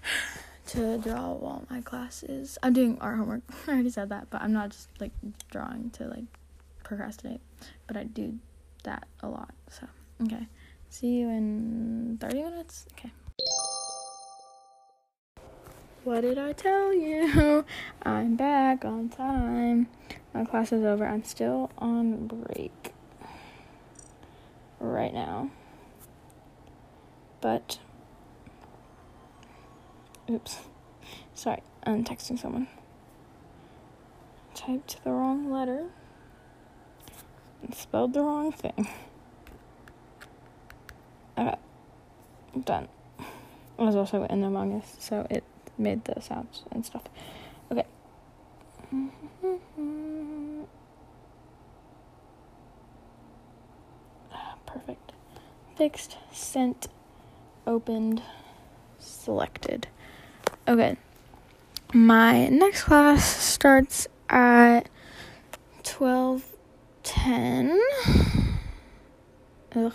to 0.68 0.98
draw 0.98 1.32
while 1.32 1.66
my 1.68 1.80
class 1.80 2.22
is. 2.22 2.56
I'm 2.62 2.72
doing 2.72 2.98
art 3.00 3.18
homework. 3.18 3.42
I 3.66 3.72
already 3.72 3.90
said 3.90 4.10
that, 4.10 4.30
but 4.30 4.42
I'm 4.42 4.52
not 4.52 4.70
just 4.70 4.88
like 5.00 5.10
drawing 5.50 5.90
to 5.94 6.06
like 6.06 6.24
procrastinate, 6.84 7.40
but 7.88 7.96
I 7.96 8.04
do 8.04 8.38
that 8.84 9.08
a 9.24 9.28
lot. 9.28 9.54
So, 9.70 9.88
okay. 10.22 10.46
See 10.92 11.20
you 11.20 11.30
in 11.30 12.18
30 12.20 12.42
minutes? 12.42 12.84
Okay. 12.92 13.10
What 16.04 16.20
did 16.20 16.36
I 16.36 16.52
tell 16.52 16.92
you? 16.92 17.64
I'm 18.02 18.36
back 18.36 18.84
on 18.84 19.08
time. 19.08 19.88
My 20.34 20.44
class 20.44 20.70
is 20.70 20.84
over. 20.84 21.06
I'm 21.06 21.24
still 21.24 21.70
on 21.78 22.26
break 22.26 22.92
right 24.80 25.14
now. 25.14 25.50
But 27.40 27.78
Oops. 30.30 30.58
Sorry, 31.32 31.62
I'm 31.84 32.04
texting 32.04 32.38
someone. 32.38 32.68
Typed 34.54 35.02
the 35.04 35.10
wrong 35.10 35.50
letter 35.50 35.86
and 37.62 37.74
spelled 37.74 38.12
the 38.12 38.20
wrong 38.20 38.52
thing. 38.52 38.88
Okay, 41.42 41.58
done. 42.64 42.86
I 43.18 43.82
was 43.82 43.96
also 43.96 44.24
in 44.24 44.44
Among 44.44 44.78
Us, 44.80 44.94
so 45.00 45.26
it 45.28 45.42
made 45.76 46.04
the 46.04 46.20
sounds 46.20 46.62
and 46.70 46.86
stuff. 46.86 47.02
Okay. 47.72 47.84
Ah, 54.32 54.54
perfect. 54.66 55.12
Fixed, 55.74 56.16
sent, 56.30 56.86
opened, 57.66 58.22
selected. 59.00 59.88
Okay. 60.68 60.96
My 61.92 62.46
next 62.50 62.84
class 62.84 63.24
starts 63.24 64.06
at 64.28 64.88
12:10. 65.82 67.80
Ugh. 69.74 69.92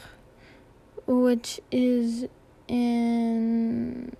Which 1.07 1.59
is 1.71 2.27
in 2.67 4.15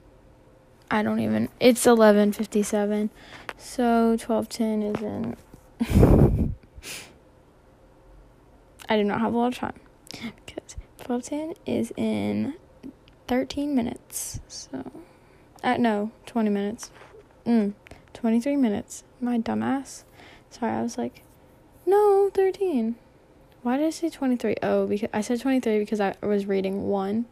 I 0.89 1.03
don't 1.03 1.19
even 1.19 1.49
it's 1.59 1.85
11:57. 1.85 3.09
So 3.57 4.15
12:10 4.17 4.95
is 4.95 5.01
in 5.03 5.35
I 8.89 8.95
do 8.95 9.03
not 9.03 9.19
have 9.19 9.33
a 9.33 9.37
lot 9.37 9.47
of 9.47 9.55
time 9.59 9.79
because 10.45 10.77
12:10 10.99 11.55
is 11.65 11.91
in 11.97 12.53
13 13.27 13.75
minutes. 13.75 14.39
So 14.47 14.91
uh, 15.63 15.77
no, 15.77 16.11
20 16.25 16.49
minutes. 16.49 16.91
Mm, 17.45 17.73
23 18.13 18.55
minutes. 18.55 19.03
My 19.19 19.37
dumbass. 19.37 20.03
Sorry, 20.49 20.71
I 20.71 20.81
was 20.81 20.97
like, 20.97 21.23
no, 21.85 22.29
13. 22.33 22.95
Why 23.67 23.75
did 23.75 23.87
I 23.87 23.89
say 23.89 24.09
23? 24.09 24.55
Oh, 24.63 24.87
because 24.87 25.09
I 25.13 25.19
said 25.19 25.41
23 25.41 25.79
because 25.79 25.99
I 25.99 26.15
was 26.21 26.45
reading 26.45 26.87
1 26.87 27.25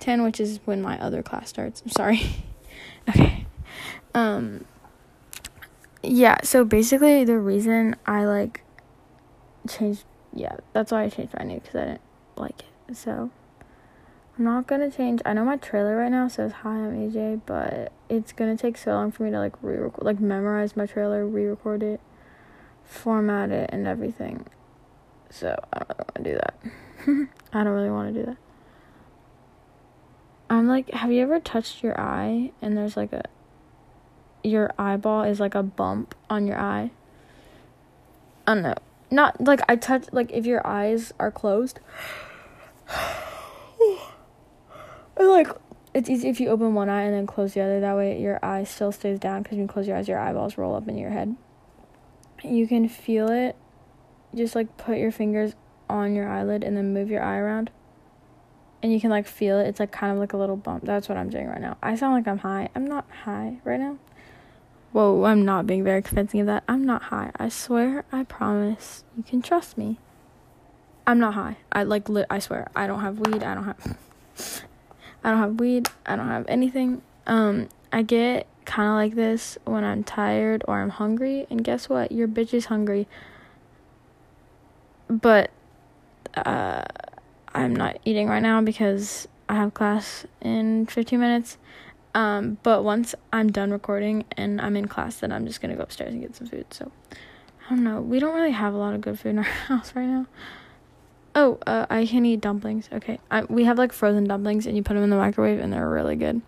10, 0.00 0.22
which 0.22 0.38
is 0.38 0.60
when 0.66 0.82
my 0.82 1.00
other 1.00 1.22
class 1.22 1.48
starts. 1.48 1.80
I'm 1.80 1.88
sorry. 1.88 2.20
okay. 3.08 3.46
Um 4.12 4.66
yeah, 6.02 6.36
so 6.42 6.62
basically 6.62 7.24
the 7.24 7.38
reason 7.38 7.96
I 8.04 8.26
like 8.26 8.64
changed 9.66 10.04
yeah, 10.34 10.56
that's 10.74 10.92
why 10.92 11.04
I 11.04 11.08
changed 11.08 11.32
my 11.38 11.46
name 11.46 11.60
cuz 11.60 11.74
I 11.74 11.84
didn't 11.86 12.00
like 12.36 12.60
it. 12.60 12.94
So 12.94 13.30
I'm 14.36 14.44
not 14.44 14.66
gonna 14.66 14.90
change. 14.90 15.22
I 15.24 15.32
know 15.32 15.46
my 15.46 15.56
trailer 15.56 15.96
right 15.96 16.10
now 16.10 16.28
says 16.28 16.52
hi, 16.52 16.68
I'm 16.68 17.10
AJ, 17.10 17.40
but 17.46 17.92
it's 18.10 18.32
gonna 18.32 18.58
take 18.58 18.76
so 18.76 18.90
long 18.90 19.10
for 19.10 19.22
me 19.22 19.30
to 19.30 19.38
like 19.38 19.54
re-record, 19.62 20.04
like 20.04 20.20
memorize 20.20 20.76
my 20.76 20.84
trailer, 20.84 21.26
re-record 21.26 21.82
it, 21.82 22.02
format 22.84 23.50
it, 23.50 23.70
and 23.72 23.86
everything. 23.86 24.44
So 25.30 25.56
I 25.72 25.78
don't 25.78 25.88
really 25.88 25.98
want 25.98 26.16
to 26.16 26.22
do 26.22 26.34
that. 26.34 26.54
I 27.52 27.64
don't 27.64 27.72
really 27.72 27.90
want 27.90 28.14
to 28.14 28.20
do 28.20 28.26
that. 28.26 28.36
I'm 30.50 30.66
like, 30.66 30.90
have 30.90 31.12
you 31.12 31.22
ever 31.22 31.40
touched 31.40 31.82
your 31.82 31.98
eye 32.00 32.52
and 32.62 32.76
there's 32.76 32.96
like 32.96 33.12
a, 33.12 33.24
your 34.42 34.72
eyeball 34.78 35.24
is 35.24 35.40
like 35.40 35.54
a 35.54 35.62
bump 35.62 36.14
on 36.30 36.46
your 36.46 36.58
eye? 36.58 36.90
I 38.46 38.54
don't 38.54 38.62
know. 38.62 38.74
Not 39.10 39.40
like 39.42 39.60
I 39.68 39.76
touch 39.76 40.06
like 40.12 40.30
if 40.32 40.46
your 40.46 40.66
eyes 40.66 41.12
are 41.18 41.30
closed. 41.30 41.80
like 45.18 45.48
it's 45.94 46.08
easy 46.08 46.28
if 46.28 46.40
you 46.40 46.48
open 46.48 46.74
one 46.74 46.88
eye 46.88 47.02
and 47.02 47.14
then 47.14 47.26
close 47.26 47.54
the 47.54 47.60
other. 47.60 47.80
That 47.80 47.96
way 47.96 48.20
your 48.20 48.38
eye 48.42 48.64
still 48.64 48.92
stays 48.92 49.18
down 49.18 49.42
because 49.42 49.56
when 49.56 49.62
you 49.62 49.68
close 49.68 49.86
your 49.86 49.96
eyes, 49.96 50.08
your 50.08 50.18
eyeballs 50.18 50.56
roll 50.56 50.74
up 50.74 50.88
in 50.88 50.96
your 50.96 51.10
head. 51.10 51.36
You 52.42 52.66
can 52.66 52.88
feel 52.88 53.30
it. 53.30 53.56
Just 54.34 54.54
like 54.54 54.76
put 54.76 54.98
your 54.98 55.12
fingers 55.12 55.54
on 55.88 56.14
your 56.14 56.28
eyelid 56.28 56.62
and 56.64 56.76
then 56.76 56.92
move 56.92 57.10
your 57.10 57.22
eye 57.22 57.38
around. 57.38 57.70
And 58.82 58.92
you 58.92 59.00
can 59.00 59.10
like 59.10 59.26
feel 59.26 59.58
it. 59.58 59.66
It's 59.66 59.80
like 59.80 59.90
kind 59.90 60.12
of 60.12 60.18
like 60.18 60.32
a 60.32 60.36
little 60.36 60.56
bump. 60.56 60.84
That's 60.84 61.08
what 61.08 61.18
I'm 61.18 61.30
doing 61.30 61.48
right 61.48 61.60
now. 61.60 61.76
I 61.82 61.96
sound 61.96 62.14
like 62.14 62.28
I'm 62.28 62.38
high. 62.38 62.68
I'm 62.74 62.86
not 62.86 63.06
high 63.24 63.58
right 63.64 63.80
now. 63.80 63.98
Whoa, 64.92 65.24
I'm 65.24 65.44
not 65.44 65.66
being 65.66 65.84
very 65.84 66.00
convincing 66.02 66.40
of 66.40 66.46
that. 66.46 66.64
I'm 66.66 66.84
not 66.84 67.04
high. 67.04 67.30
I 67.36 67.48
swear, 67.50 68.04
I 68.10 68.24
promise. 68.24 69.04
You 69.16 69.22
can 69.22 69.42
trust 69.42 69.76
me. 69.76 69.98
I'm 71.06 71.18
not 71.18 71.34
high. 71.34 71.56
I 71.72 71.82
like 71.82 72.08
lit 72.08 72.26
I 72.30 72.38
swear. 72.38 72.68
I 72.76 72.86
don't 72.86 73.00
have 73.00 73.18
weed. 73.18 73.42
I 73.42 73.54
don't 73.54 73.64
have 73.64 73.98
I 75.24 75.30
don't 75.30 75.38
have 75.38 75.60
weed. 75.60 75.88
I 76.06 76.16
don't 76.16 76.28
have 76.28 76.46
anything. 76.48 77.02
Um, 77.26 77.68
I 77.92 78.02
get 78.02 78.46
kind 78.64 78.88
of 78.88 78.94
like 78.94 79.14
this 79.14 79.58
when 79.64 79.84
I'm 79.84 80.04
tired 80.04 80.64
or 80.68 80.80
I'm 80.80 80.90
hungry. 80.90 81.46
And 81.50 81.64
guess 81.64 81.88
what? 81.88 82.12
Your 82.12 82.28
bitch 82.28 82.54
is 82.54 82.66
hungry. 82.66 83.08
But 85.08 85.50
uh, 86.34 86.84
I'm 87.54 87.74
not 87.74 87.98
eating 88.04 88.28
right 88.28 88.42
now 88.42 88.60
because 88.60 89.26
I 89.48 89.56
have 89.56 89.74
class 89.74 90.26
in 90.40 90.86
15 90.86 91.18
minutes. 91.18 91.58
Um, 92.14 92.58
but 92.62 92.84
once 92.84 93.14
I'm 93.32 93.50
done 93.50 93.70
recording 93.70 94.24
and 94.36 94.60
I'm 94.60 94.76
in 94.76 94.88
class, 94.88 95.20
then 95.20 95.32
I'm 95.32 95.46
just 95.46 95.60
gonna 95.60 95.76
go 95.76 95.82
upstairs 95.82 96.12
and 96.12 96.22
get 96.22 96.34
some 96.34 96.46
food. 96.46 96.66
So 96.70 96.90
I 97.66 97.70
don't 97.70 97.84
know. 97.84 98.00
We 98.00 98.18
don't 98.18 98.34
really 98.34 98.52
have 98.52 98.74
a 98.74 98.76
lot 98.76 98.94
of 98.94 99.00
good 99.00 99.18
food 99.18 99.30
in 99.30 99.38
our 99.38 99.44
house 99.68 99.94
right 99.94 100.06
now. 100.06 100.26
Oh, 101.34 101.58
uh, 101.66 101.86
I 101.88 102.06
can 102.06 102.24
eat 102.24 102.40
dumplings. 102.40 102.88
Okay, 102.92 103.20
I, 103.30 103.44
we 103.44 103.64
have 103.64 103.78
like 103.78 103.92
frozen 103.92 104.24
dumplings, 104.24 104.66
and 104.66 104.76
you 104.76 104.82
put 104.82 104.94
them 104.94 105.04
in 105.04 105.10
the 105.10 105.16
microwave, 105.16 105.60
and 105.60 105.72
they're 105.72 105.88
really 105.88 106.16
good. 106.16 106.42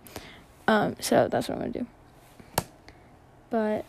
Um, 0.66 0.96
so 0.98 1.28
that's 1.28 1.48
what 1.48 1.58
I'm 1.58 1.60
gonna 1.60 1.72
do. 1.72 1.86
But 3.50 3.84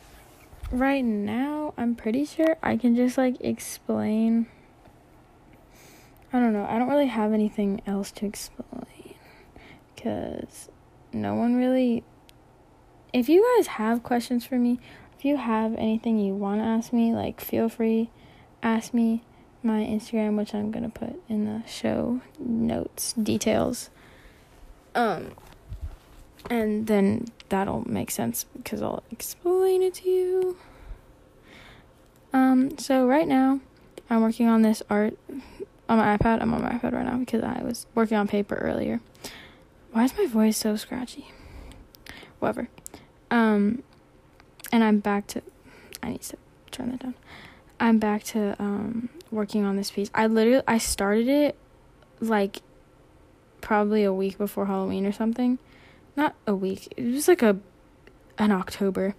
right 0.72 1.04
now, 1.04 1.74
I'm 1.78 1.96
pretty 1.96 2.26
sure 2.26 2.58
I 2.62 2.78
can 2.78 2.96
just 2.96 3.18
like 3.18 3.38
explain. 3.40 4.48
I 6.34 6.40
don't 6.40 6.54
know. 6.54 6.66
I 6.70 6.80
don't 6.80 6.90
really 6.90 7.08
have 7.08 7.34
anything 7.34 7.82
else 7.86 8.12
to 8.14 8.26
explain 8.26 9.16
because 9.96 10.70
no 11.12 11.36
one 11.36 11.56
really. 11.56 12.04
If 13.14 13.28
you 13.28 13.46
guys 13.58 13.68
have 13.68 14.04
questions 14.04 14.46
for 14.46 14.56
me, 14.56 14.80
if 15.18 15.26
you 15.26 15.36
have 15.36 15.76
anything 15.76 16.18
you 16.18 16.34
want 16.34 16.62
to 16.62 16.66
ask 16.66 16.94
me, 16.94 17.14
like 17.14 17.42
feel 17.42 17.68
free, 17.68 18.10
ask 18.64 18.94
me 18.94 19.24
my 19.62 19.82
Instagram, 19.82 20.38
which 20.38 20.56
I'm 20.56 20.72
gonna 20.72 20.90
put 20.90 21.22
in 21.28 21.46
the 21.46 21.68
show 21.68 22.22
notes 22.40 23.14
details. 23.14 23.90
Um, 24.96 25.32
and 26.50 26.88
then 26.88 27.28
that'll 27.50 27.88
make 27.88 28.10
sense 28.12 28.46
because 28.56 28.82
I'll 28.82 29.04
explain 29.12 29.82
it 29.82 29.96
to 29.96 30.10
you. 30.10 30.58
Um, 32.34 32.78
so 32.78 33.06
right 33.06 33.28
now, 33.28 33.60
I'm 34.10 34.22
working 34.22 34.48
on 34.48 34.62
this 34.62 34.82
art 34.90 35.18
on 35.92 35.98
my 35.98 36.18
iPad. 36.18 36.42
I'm 36.42 36.54
on 36.54 36.62
my 36.62 36.70
iPad 36.70 36.94
right 36.94 37.06
now 37.06 37.18
because 37.18 37.44
I 37.44 37.62
was 37.64 37.86
working 37.94 38.16
on 38.16 38.28
paper 38.28 38.56
earlier. 38.56 39.02
Why 39.92 40.06
is 40.06 40.18
my 40.18 40.26
voice 40.26 40.58
so 40.58 40.78
scratchy? 40.78 41.32
Whatever. 42.40 42.70
Um, 43.30 43.84
and 44.72 44.84
I'm 44.84 45.00
back 45.00 45.28
to. 45.28 45.42
I 46.02 46.12
need 46.12 46.22
to 46.22 46.38
turn 46.72 46.92
that 46.92 47.02
down. 47.02 47.16
I'm 47.80 48.00
back 48.00 48.24
to 48.26 48.56
um 48.58 49.10
working 49.32 49.66
on 49.66 49.76
this 49.76 49.92
piece. 49.92 50.10
I 50.16 50.28
literally 50.28 50.64
I 50.66 50.78
started 50.78 51.28
it 51.28 51.58
like 52.22 52.62
probably 53.60 54.04
a 54.06 54.14
week 54.14 54.38
before 54.38 54.68
Halloween 54.68 55.06
or 55.06 55.12
something. 55.12 55.60
Not 56.16 56.36
a 56.48 56.56
week. 56.56 56.94
It 56.96 57.04
was 57.04 57.28
like 57.28 57.42
a 57.42 57.58
an 58.38 58.52
October. 58.54 59.14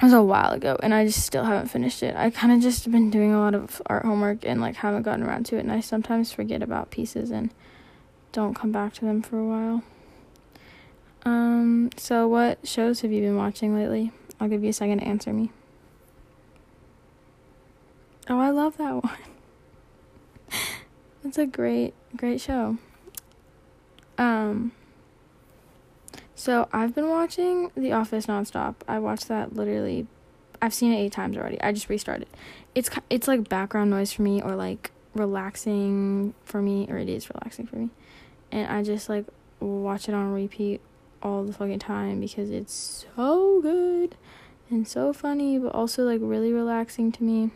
It 0.00 0.04
was 0.04 0.12
a 0.14 0.22
while 0.22 0.52
ago 0.52 0.78
and 0.82 0.94
I 0.94 1.04
just 1.04 1.24
still 1.26 1.44
haven't 1.44 1.68
finished 1.68 2.02
it. 2.02 2.16
I 2.16 2.30
kind 2.30 2.54
of 2.54 2.62
just 2.62 2.90
been 2.90 3.10
doing 3.10 3.34
a 3.34 3.38
lot 3.38 3.54
of 3.54 3.82
art 3.84 4.06
homework 4.06 4.46
and 4.46 4.58
like 4.58 4.76
haven't 4.76 5.02
gotten 5.02 5.22
around 5.22 5.44
to 5.46 5.56
it 5.56 5.60
and 5.60 5.70
I 5.70 5.80
sometimes 5.80 6.32
forget 6.32 6.62
about 6.62 6.90
pieces 6.90 7.30
and 7.30 7.50
don't 8.32 8.54
come 8.54 8.72
back 8.72 8.94
to 8.94 9.04
them 9.04 9.20
for 9.20 9.38
a 9.38 9.44
while. 9.44 9.82
Um 11.26 11.90
so 11.98 12.26
what 12.26 12.66
shows 12.66 13.02
have 13.02 13.12
you 13.12 13.20
been 13.20 13.36
watching 13.36 13.74
lately? 13.74 14.10
I'll 14.40 14.48
give 14.48 14.64
you 14.64 14.70
a 14.70 14.72
second 14.72 15.00
to 15.00 15.04
answer 15.04 15.34
me. 15.34 15.50
Oh, 18.26 18.38
I 18.38 18.50
love 18.50 18.78
that 18.78 18.94
one. 19.04 19.18
it's 21.24 21.36
a 21.36 21.46
great, 21.46 21.92
great 22.16 22.40
show. 22.40 22.78
Um, 24.16 24.72
so 26.40 26.70
I've 26.72 26.94
been 26.94 27.10
watching 27.10 27.70
The 27.76 27.92
Office 27.92 28.24
nonstop. 28.24 28.76
I 28.88 28.98
watched 28.98 29.28
that 29.28 29.54
literally. 29.54 30.06
I've 30.62 30.72
seen 30.72 30.90
it 30.90 30.96
eight 30.96 31.12
times 31.12 31.36
already. 31.36 31.60
I 31.60 31.70
just 31.70 31.90
restarted. 31.90 32.28
It's 32.74 32.88
it's 33.10 33.28
like 33.28 33.50
background 33.50 33.90
noise 33.90 34.10
for 34.14 34.22
me, 34.22 34.40
or 34.40 34.56
like 34.56 34.90
relaxing 35.14 36.32
for 36.42 36.62
me, 36.62 36.86
or 36.88 36.96
it 36.96 37.10
is 37.10 37.28
relaxing 37.28 37.66
for 37.66 37.76
me, 37.76 37.90
and 38.50 38.72
I 38.72 38.82
just 38.82 39.10
like 39.10 39.26
watch 39.60 40.08
it 40.08 40.14
on 40.14 40.32
repeat 40.32 40.80
all 41.22 41.44
the 41.44 41.52
fucking 41.52 41.78
time 41.78 42.20
because 42.20 42.48
it's 42.48 43.04
so 43.14 43.60
good 43.60 44.16
and 44.70 44.88
so 44.88 45.12
funny, 45.12 45.58
but 45.58 45.74
also 45.74 46.04
like 46.04 46.20
really 46.22 46.54
relaxing 46.54 47.12
to 47.12 47.22
me 47.22 47.50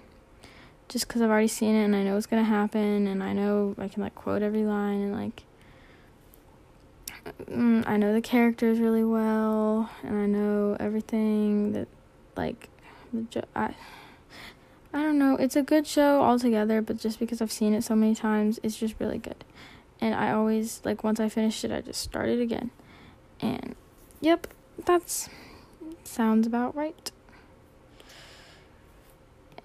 just 0.90 1.08
because 1.08 1.22
I've 1.22 1.30
already 1.30 1.48
seen 1.48 1.74
it 1.74 1.86
and 1.86 1.96
I 1.96 2.02
know 2.02 2.16
what's 2.16 2.26
gonna 2.26 2.44
happen 2.44 3.06
and 3.06 3.22
I 3.22 3.32
know 3.32 3.74
I 3.78 3.88
can 3.88 4.02
like 4.02 4.14
quote 4.14 4.42
every 4.42 4.64
line 4.64 5.00
and 5.00 5.14
like 5.14 5.44
Mm, 7.24 7.86
I 7.86 7.96
know 7.96 8.12
the 8.12 8.20
characters 8.20 8.80
really 8.80 9.04
well 9.04 9.90
and 10.02 10.16
I 10.16 10.26
know 10.26 10.76
everything 10.78 11.72
that 11.72 11.88
like 12.36 12.68
I 13.56 13.74
I 14.92 15.02
don't 15.02 15.18
know 15.18 15.36
it's 15.36 15.56
a 15.56 15.62
good 15.62 15.86
show 15.86 16.20
altogether 16.20 16.82
but 16.82 16.98
just 16.98 17.18
because 17.18 17.40
I've 17.40 17.52
seen 17.52 17.72
it 17.72 17.82
so 17.82 17.94
many 17.94 18.14
times 18.14 18.60
it's 18.62 18.76
just 18.76 18.94
really 18.98 19.18
good 19.18 19.42
and 20.00 20.14
I 20.14 20.32
always 20.32 20.82
like 20.84 21.02
once 21.02 21.18
I 21.18 21.30
finished 21.30 21.64
it 21.64 21.72
I 21.72 21.80
just 21.80 22.00
started 22.00 22.40
again 22.40 22.70
and 23.40 23.74
yep 24.20 24.46
that's 24.84 25.30
sounds 26.04 26.46
about 26.46 26.76
right. 26.76 27.10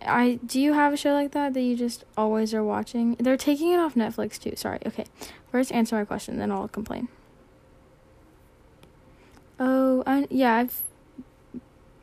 I 0.01 0.39
do 0.45 0.61
you 0.61 0.73
have 0.73 0.93
a 0.93 0.97
show 0.97 1.11
like 1.11 1.31
that 1.31 1.53
that 1.53 1.61
you 1.61 1.75
just 1.75 2.05
always 2.17 2.53
are 2.53 2.63
watching? 2.63 3.15
They're 3.19 3.37
taking 3.37 3.71
it 3.73 3.79
off 3.79 3.95
Netflix 3.95 4.39
too. 4.39 4.53
Sorry. 4.55 4.79
Okay. 4.85 5.05
First 5.51 5.71
answer 5.71 5.95
my 5.95 6.05
question, 6.05 6.37
then 6.37 6.51
I'll 6.51 6.67
complain. 6.67 7.09
Oh, 9.59 10.03
I, 10.07 10.27
yeah, 10.29 10.55
I've 10.55 10.81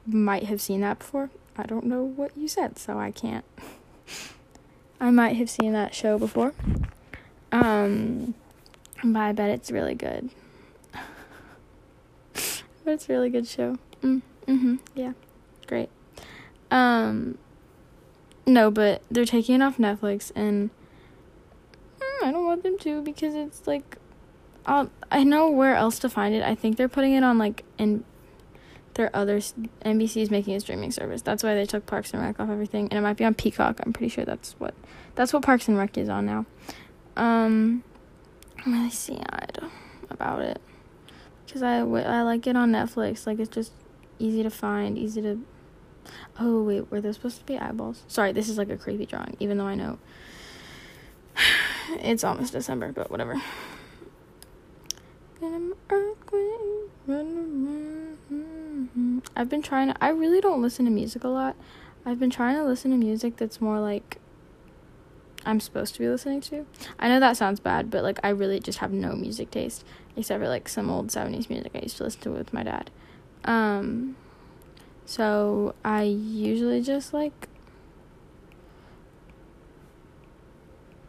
might 0.07 0.45
have 0.45 0.61
seen 0.61 0.83
that 0.83 0.99
before. 0.99 1.31
I 1.57 1.65
don't 1.65 1.87
know 1.87 2.03
what 2.03 2.37
you 2.37 2.49
said, 2.49 2.79
so 2.79 2.99
I 2.99 3.11
can't. 3.11 3.45
I 5.01 5.11
might 5.11 5.37
have 5.37 5.51
seen 5.51 5.73
that 5.73 5.95
show 5.95 6.19
before. 6.19 6.53
Um, 7.51 8.35
but 9.03 9.19
I 9.21 9.33
bet 9.33 9.51
it's 9.51 9.71
really 9.71 9.95
good. 9.95 10.31
but 12.33 12.93
it's 12.93 13.09
a 13.09 13.13
really 13.13 13.31
good 13.31 13.47
show. 13.47 13.79
Mm, 14.03 14.23
mhm. 14.47 14.79
Yeah. 14.95 15.13
Great. 15.67 15.89
Um 16.71 17.39
no, 18.47 18.71
but 18.71 19.03
they're 19.11 19.25
taking 19.25 19.57
it 19.57 19.63
off 19.63 19.77
Netflix, 19.77 20.31
and 20.37 20.71
mm, 21.99 22.27
I 22.27 22.31
don't 22.31 22.47
want 22.47 22.63
them 22.63 22.79
to 22.79 23.03
because 23.03 23.35
it's 23.35 23.67
like, 23.67 23.97
I'll 24.67 24.91
I 25.11 25.25
know 25.25 25.51
where 25.51 25.75
else 25.75 25.99
to 26.01 26.09
find 26.09 26.35
it. 26.35 26.43
I 26.43 26.55
think 26.55 26.77
they're 26.77 26.89
putting 26.89 27.15
it 27.15 27.23
on 27.23 27.39
like 27.39 27.65
in 27.79 28.05
their 28.95 29.15
other 29.15 29.39
NBC 29.39 30.23
is 30.23 30.31
making 30.31 30.55
a 30.55 30.61
streaming 30.61 30.91
service. 30.91 31.23
That's 31.23 31.43
why 31.43 31.55
they 31.55 31.67
took 31.67 31.87
Parks 31.87 32.13
and 32.13 32.23
Rec 32.23 32.41
off 32.41 32.51
everything, 32.51 32.89
and 32.91 32.99
it 32.99 33.03
might 33.03 33.17
be 33.17 33.25
on 33.25 33.35
Peacock. 33.35 33.81
I'm 33.85 33.93
pretty 33.93 34.09
sure 34.09 34.25
that's 34.25 34.55
what 34.59 34.75
that's 35.15 35.33
what 35.33 35.43
Parks 35.43 35.69
and 35.69 35.79
Rec 35.79 35.97
is 35.97 36.09
on 36.09 36.27
now. 36.27 36.47
Um, 37.17 37.85
I'm 38.65 38.73
really 38.73 38.91
sad 38.91 39.61
about 40.11 40.43
it 40.43 40.61
because 41.47 41.63
I 41.63 41.79
I 41.79 42.23
like 42.23 42.47
it 42.47 42.57
on 42.57 42.73
Netflix. 42.73 43.27
Like 43.27 43.39
it's 43.39 43.55
just 43.55 43.73
easy 44.19 44.43
to 44.43 44.51
find, 44.51 44.99
easy 44.99 45.23
to 45.23 45.41
Oh, 46.39 46.63
wait, 46.63 46.91
were 46.91 47.01
there 47.01 47.13
supposed 47.13 47.39
to 47.39 47.45
be 47.45 47.59
eyeballs? 47.59 48.03
Sorry, 48.09 48.33
this 48.33 48.49
is 48.49 48.59
like 48.59 48.71
a 48.71 48.77
creepy 48.77 49.07
drawing, 49.07 49.37
even 49.41 49.59
though 49.59 49.67
I 49.67 49.75
know 49.75 49.99
it's 52.01 52.25
almost 52.25 52.53
December, 52.53 52.93
but 52.93 53.11
whatever. 53.11 53.41
I've 59.37 59.51
been 59.51 59.63
trying 59.63 59.89
to, 59.89 60.05
I 60.05 60.09
really 60.09 60.41
don't 60.41 60.63
listen 60.63 60.87
to 60.87 60.91
music 60.91 61.23
a 61.25 61.29
lot. 61.29 61.57
I've 62.05 62.19
been 62.19 62.31
trying 62.31 62.57
to 62.57 62.65
listen 62.65 62.91
to 62.93 62.97
music 62.97 63.37
that's 63.37 63.61
more 63.61 63.81
like 63.81 64.19
I'm 65.45 65.61
supposed 65.61 65.95
to 65.95 66.01
be 66.01 66.09
listening 66.09 66.41
to. 66.43 66.67
I 66.99 67.09
know 67.09 67.21
that 67.21 67.37
sounds 67.37 67.61
bad, 67.61 67.91
but 67.91 68.03
like 68.03 68.19
I 68.25 68.31
really 68.31 68.59
just 68.59 68.79
have 68.79 68.93
no 68.93 69.13
music 69.13 69.51
taste 69.51 69.85
except 70.17 70.43
for 70.43 70.49
like 70.49 70.69
some 70.69 70.91
old 70.91 71.09
70s 71.09 71.49
music 71.49 71.73
I 71.75 71.81
used 71.81 71.97
to 71.99 72.05
listen 72.05 72.21
to 72.23 72.31
with 72.31 72.53
my 72.53 72.63
dad. 72.63 72.91
Um 73.45 74.17
so 75.05 75.75
I 75.85 76.03
usually 76.03 76.83
just 76.83 77.15
like 77.15 77.49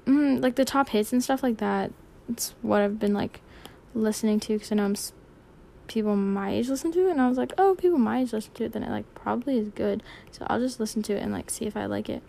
mm, 0.06 0.42
like 0.42 0.56
the 0.56 0.66
top 0.66 0.90
hits 0.90 1.12
and 1.12 1.24
stuff 1.24 1.42
like 1.42 1.58
that. 1.58 1.92
It's 2.30 2.54
what 2.62 2.82
I've 2.82 3.00
been 3.00 3.14
like 3.14 3.42
listening 3.94 4.40
to 4.42 4.54
because 4.54 4.72
I 4.72 4.76
know 4.76 4.86
I'm 4.86 4.96
people 5.88 6.16
my 6.16 6.52
age 6.52 6.70
listen 6.70 6.92
to 6.92 7.08
it, 7.08 7.12
and 7.12 7.22
I 7.22 7.30
was 7.30 7.38
like, 7.38 7.54
oh, 7.58 7.76
people 7.76 7.98
my 7.98 8.20
age 8.20 8.34
listen 8.34 8.54
to 8.54 8.66
it, 8.66 8.74
then 8.74 8.84
it 8.84 8.90
like 8.90 9.14
probably 9.16 9.58
is 9.58 9.70
good. 9.70 10.04
So 10.32 10.46
I'll 10.50 10.60
just 10.60 10.80
listen 10.80 11.02
to 11.04 11.16
it 11.16 11.22
and 11.22 11.32
like 11.32 11.50
see 11.50 11.66
if 11.66 11.76
I 11.76 11.86
like 11.86 12.10
it. 12.10 12.22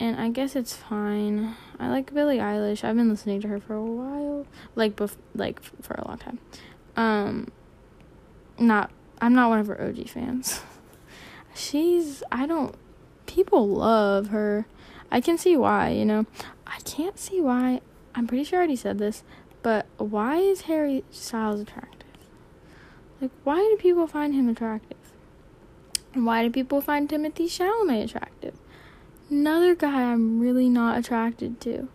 And 0.00 0.20
I 0.20 0.30
guess 0.30 0.56
it's 0.56 0.74
fine. 0.74 1.54
I 1.78 1.88
like 1.88 2.12
Billie 2.12 2.38
Eilish. 2.38 2.82
I've 2.82 2.96
been 2.96 3.08
listening 3.08 3.40
to 3.42 3.48
her 3.48 3.60
for 3.60 3.74
a 3.74 3.84
while, 3.84 4.46
like 4.74 4.96
bef- 4.96 5.16
like 5.34 5.62
for 5.62 5.94
a 5.94 6.08
long 6.08 6.18
time. 6.18 6.38
Um, 6.96 7.48
not 8.58 8.90
I'm 9.20 9.34
not 9.34 9.50
one 9.50 9.60
of 9.60 9.66
her 9.68 9.80
OG 9.80 10.08
fans. 10.08 10.62
she's 11.54 12.22
I 12.32 12.46
don't 12.46 12.74
people 13.26 13.68
love 13.68 14.28
her. 14.28 14.66
I 15.10 15.20
can 15.20 15.36
see 15.36 15.56
why, 15.56 15.90
you 15.90 16.04
know. 16.04 16.26
I 16.66 16.78
can't 16.80 17.18
see 17.18 17.40
why. 17.40 17.80
I'm 18.14 18.26
pretty 18.26 18.44
sure 18.44 18.58
I 18.58 18.60
already 18.60 18.76
said 18.76 18.98
this, 18.98 19.22
But 19.62 19.86
why 19.96 20.38
is 20.38 20.62
Harry 20.62 21.04
Styles 21.10 21.60
attractive? 21.60 22.08
Like, 23.20 23.30
why 23.44 23.58
do 23.58 23.76
people 23.80 24.08
find 24.08 24.34
him 24.34 24.48
attractive? 24.48 24.98
Why 26.14 26.42
do 26.42 26.50
people 26.50 26.80
find 26.80 27.08
Timothée 27.08 27.46
Chalamet 27.46 28.04
attractive? 28.04 28.54
Another 29.30 29.74
guy 29.74 30.12
I'm 30.12 30.40
really 30.40 30.68
not 30.68 30.98
attracted 30.98 31.60
to. 31.62 31.88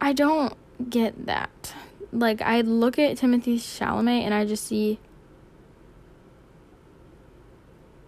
I 0.00 0.12
don't 0.12 0.54
get 0.90 1.26
that. 1.26 1.74
Like, 2.10 2.42
I 2.42 2.62
look 2.62 2.98
at 2.98 3.18
Timothée 3.18 3.56
Chalamet 3.56 4.22
and 4.22 4.34
I 4.34 4.44
just 4.44 4.66
see. 4.66 4.98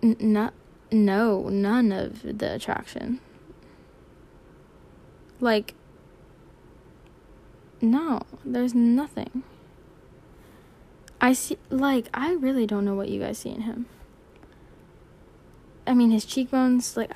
N- 0.02 0.16
no, 0.18 0.50
no, 0.90 1.48
none 1.48 1.92
of 1.92 2.22
the 2.38 2.54
attraction. 2.54 3.20
Like, 5.40 5.74
no, 7.84 8.22
there's 8.44 8.74
nothing. 8.74 9.42
I 11.20 11.32
see, 11.32 11.58
like, 11.70 12.08
I 12.12 12.32
really 12.32 12.66
don't 12.66 12.84
know 12.84 12.94
what 12.94 13.08
you 13.08 13.20
guys 13.20 13.38
see 13.38 13.50
in 13.50 13.62
him. 13.62 13.86
I 15.86 15.94
mean, 15.94 16.10
his 16.10 16.24
cheekbones, 16.24 16.96
like, 16.96 17.12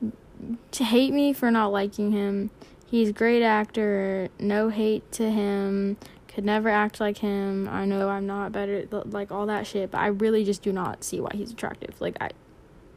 to 0.72 0.84
hate 0.84 1.12
me 1.12 1.32
for 1.32 1.50
not 1.50 1.68
liking 1.68 2.12
him. 2.12 2.50
He's 2.86 3.12
great 3.12 3.42
actor, 3.42 4.30
no 4.38 4.68
hate 4.68 5.10
to 5.12 5.30
him, 5.30 5.96
could 6.26 6.44
never 6.44 6.68
act 6.68 6.98
like 6.98 7.18
him. 7.18 7.68
I 7.68 7.84
know 7.84 8.08
I'm 8.08 8.26
not 8.26 8.50
better, 8.50 8.84
like, 8.90 9.30
all 9.30 9.46
that 9.46 9.66
shit, 9.66 9.92
but 9.92 9.98
I 9.98 10.08
really 10.08 10.44
just 10.44 10.62
do 10.62 10.72
not 10.72 11.04
see 11.04 11.20
why 11.20 11.30
he's 11.34 11.52
attractive. 11.52 12.00
Like, 12.00 12.16
I, 12.20 12.30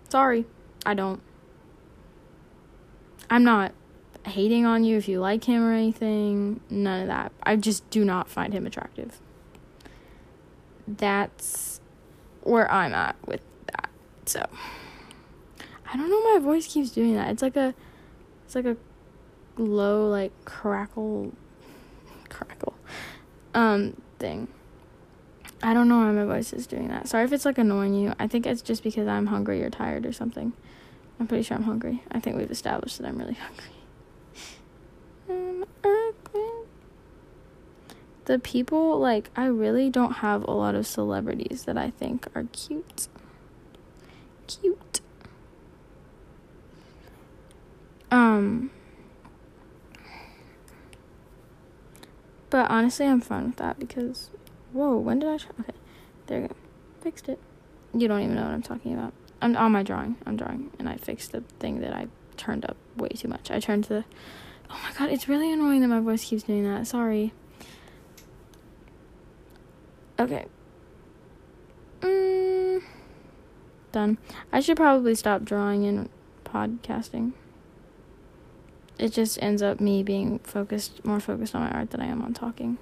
sorry, 0.09 0.45
I 0.85 0.93
don't. 0.95 1.21
I'm 3.29 3.43
not 3.43 3.73
hating 4.25 4.65
on 4.65 4.83
you 4.83 4.97
if 4.97 5.07
you 5.07 5.19
like 5.19 5.43
him 5.43 5.63
or 5.63 5.73
anything. 5.73 6.61
None 6.69 7.01
of 7.01 7.07
that. 7.07 7.31
I 7.43 7.55
just 7.55 7.89
do 7.89 8.05
not 8.05 8.29
find 8.29 8.53
him 8.53 8.65
attractive. 8.65 9.19
That's 10.87 11.79
where 12.41 12.69
I'm 12.71 12.93
at 12.93 13.15
with 13.25 13.41
that. 13.67 13.89
So 14.25 14.45
I 15.91 15.97
don't 15.97 16.09
know 16.09 16.33
my 16.33 16.39
voice 16.39 16.67
keeps 16.67 16.89
doing 16.89 17.15
that. 17.15 17.29
It's 17.29 17.41
like 17.41 17.55
a 17.55 17.73
it's 18.45 18.55
like 18.55 18.65
a 18.65 18.77
low 19.57 20.09
like 20.09 20.31
crackle 20.45 21.31
crackle 22.29 22.73
um 23.53 23.95
thing. 24.19 24.47
I 25.61 25.73
don't 25.73 25.87
know 25.87 25.99
why 25.99 26.11
my 26.11 26.25
voice 26.25 26.51
is 26.51 26.67
doing 26.67 26.89
that. 26.89 27.07
Sorry 27.07 27.23
if 27.23 27.31
it's 27.31 27.45
like 27.45 27.57
annoying 27.57 27.93
you. 27.93 28.13
I 28.19 28.27
think 28.27 28.45
it's 28.45 28.61
just 28.61 28.83
because 28.83 29.07
I'm 29.07 29.27
hungry 29.27 29.63
or 29.63 29.69
tired 29.69 30.05
or 30.05 30.11
something. 30.11 30.51
I'm 31.19 31.27
pretty 31.27 31.43
sure 31.43 31.55
I'm 31.55 31.63
hungry. 31.63 32.03
I 32.11 32.19
think 32.19 32.35
we've 32.35 32.51
established 32.51 32.97
that 32.97 33.07
I'm 33.07 33.17
really 33.17 33.33
hungry. 33.47 33.72
the 38.25 38.39
people 38.39 38.99
like 38.99 39.29
I 39.35 39.45
really 39.45 39.89
don't 39.89 40.13
have 40.13 40.43
a 40.43 40.51
lot 40.51 40.75
of 40.75 40.87
celebrities 40.87 41.63
that 41.65 41.77
I 41.77 41.89
think 41.89 42.27
are 42.35 42.45
cute. 42.51 43.07
Cute. 44.47 45.01
Um 48.11 48.71
But 52.49 52.69
honestly, 52.69 53.07
I'm 53.07 53.19
fine 53.19 53.45
with 53.45 53.55
that 53.55 53.79
because 53.79 54.29
whoa, 54.73 54.95
when 54.97 55.17
did 55.17 55.29
I 55.29 55.37
try? 55.37 55.51
Okay. 55.61 55.73
There 56.27 56.41
you 56.41 56.47
go. 56.49 56.55
Fixed 57.01 57.27
it. 57.27 57.39
You 57.95 58.07
don't 58.07 58.21
even 58.21 58.35
know 58.35 58.43
what 58.43 58.51
I'm 58.51 58.61
talking 58.61 58.93
about. 58.93 59.11
I'm 59.41 59.57
on 59.57 59.71
my 59.71 59.83
drawing. 59.83 60.17
I'm 60.25 60.37
drawing 60.37 60.69
and 60.77 60.87
I 60.87 60.97
fixed 60.97 61.31
the 61.31 61.41
thing 61.59 61.81
that 61.81 61.93
I 61.93 62.07
turned 62.37 62.63
up 62.65 62.77
way 62.95 63.09
too 63.09 63.27
much. 63.27 63.49
I 63.51 63.59
turned 63.59 63.85
the 63.85 64.05
Oh 64.73 64.79
my 64.83 64.91
god, 64.97 65.11
it's 65.11 65.29
really 65.29 65.53
annoying 65.53 65.81
that 65.81 65.87
my 65.87 65.99
voice 65.99 66.25
keeps 66.25 66.43
doing 66.43 66.63
that. 66.63 66.87
Sorry. 66.87 67.31
Okay. 70.19 70.45
Mm, 72.01 72.81
done. 73.91 74.17
I 74.51 74.59
should 74.61 74.77
probably 74.77 75.13
stop 75.13 75.43
drawing 75.43 75.85
and 75.85 76.09
podcasting. 76.43 77.33
It 78.97 79.09
just 79.09 79.41
ends 79.43 79.61
up 79.61 79.79
me 79.79 80.01
being 80.01 80.39
focused, 80.39 81.05
more 81.05 81.19
focused 81.19 81.53
on 81.53 81.61
my 81.61 81.71
art 81.71 81.91
than 81.91 82.01
I 82.01 82.07
am 82.07 82.23
on 82.23 82.33
talking. 82.33 82.79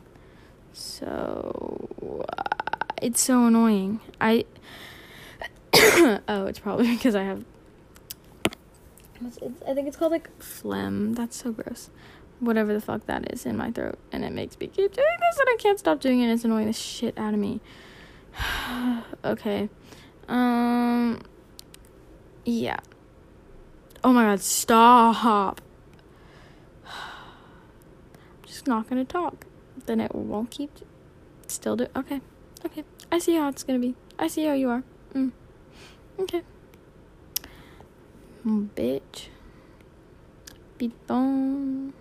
So 0.71 1.89
uh, 2.29 2.43
it's 3.01 3.19
so 3.19 3.47
annoying. 3.47 3.99
I 4.21 4.45
oh, 5.73 6.45
it's 6.45 6.59
probably 6.59 6.87
because 6.95 7.15
I 7.15 7.23
have 7.23 7.43
I 9.25 9.73
think 9.73 9.87
it's 9.87 9.97
called 9.97 10.11
like 10.11 10.29
phlegm. 10.41 11.13
That's 11.13 11.37
so 11.37 11.51
gross. 11.51 11.89
Whatever 12.39 12.73
the 12.73 12.81
fuck 12.81 13.05
that 13.05 13.31
is 13.31 13.45
in 13.45 13.55
my 13.55 13.71
throat, 13.71 13.99
and 14.11 14.25
it 14.25 14.31
makes 14.31 14.59
me 14.59 14.67
keep 14.67 14.93
doing 14.93 15.17
this, 15.19 15.39
and 15.39 15.47
I 15.49 15.55
can't 15.59 15.77
stop 15.77 15.99
doing 15.99 16.21
it. 16.21 16.31
It's 16.31 16.43
annoying 16.43 16.67
the 16.67 16.73
shit 16.73 17.17
out 17.17 17.33
of 17.33 17.39
me. 17.39 17.61
okay, 19.25 19.69
um, 20.27 21.19
yeah. 22.45 22.79
Oh 24.03 24.11
my 24.11 24.23
god, 24.23 24.41
stop. 24.41 25.61
I'm 26.85 26.91
just 28.45 28.67
not 28.67 28.89
gonna 28.89 29.05
talk. 29.05 29.45
Then 29.85 29.99
it 29.99 30.15
won't 30.15 30.49
keep. 30.49 30.71
Still 31.45 31.75
do. 31.75 31.87
Okay, 31.95 32.21
okay. 32.65 32.83
I 33.11 33.19
see 33.19 33.35
how 33.35 33.49
it's 33.49 33.63
gonna 33.63 33.79
be. 33.79 33.93
I 34.17 34.27
see 34.27 34.45
how 34.45 34.53
you 34.53 34.69
are. 34.69 34.83
Mm. 35.13 35.31
Okay. 36.19 36.41
Um, 38.43 38.71
bitch. 38.75 39.27
Piton. 40.79 41.93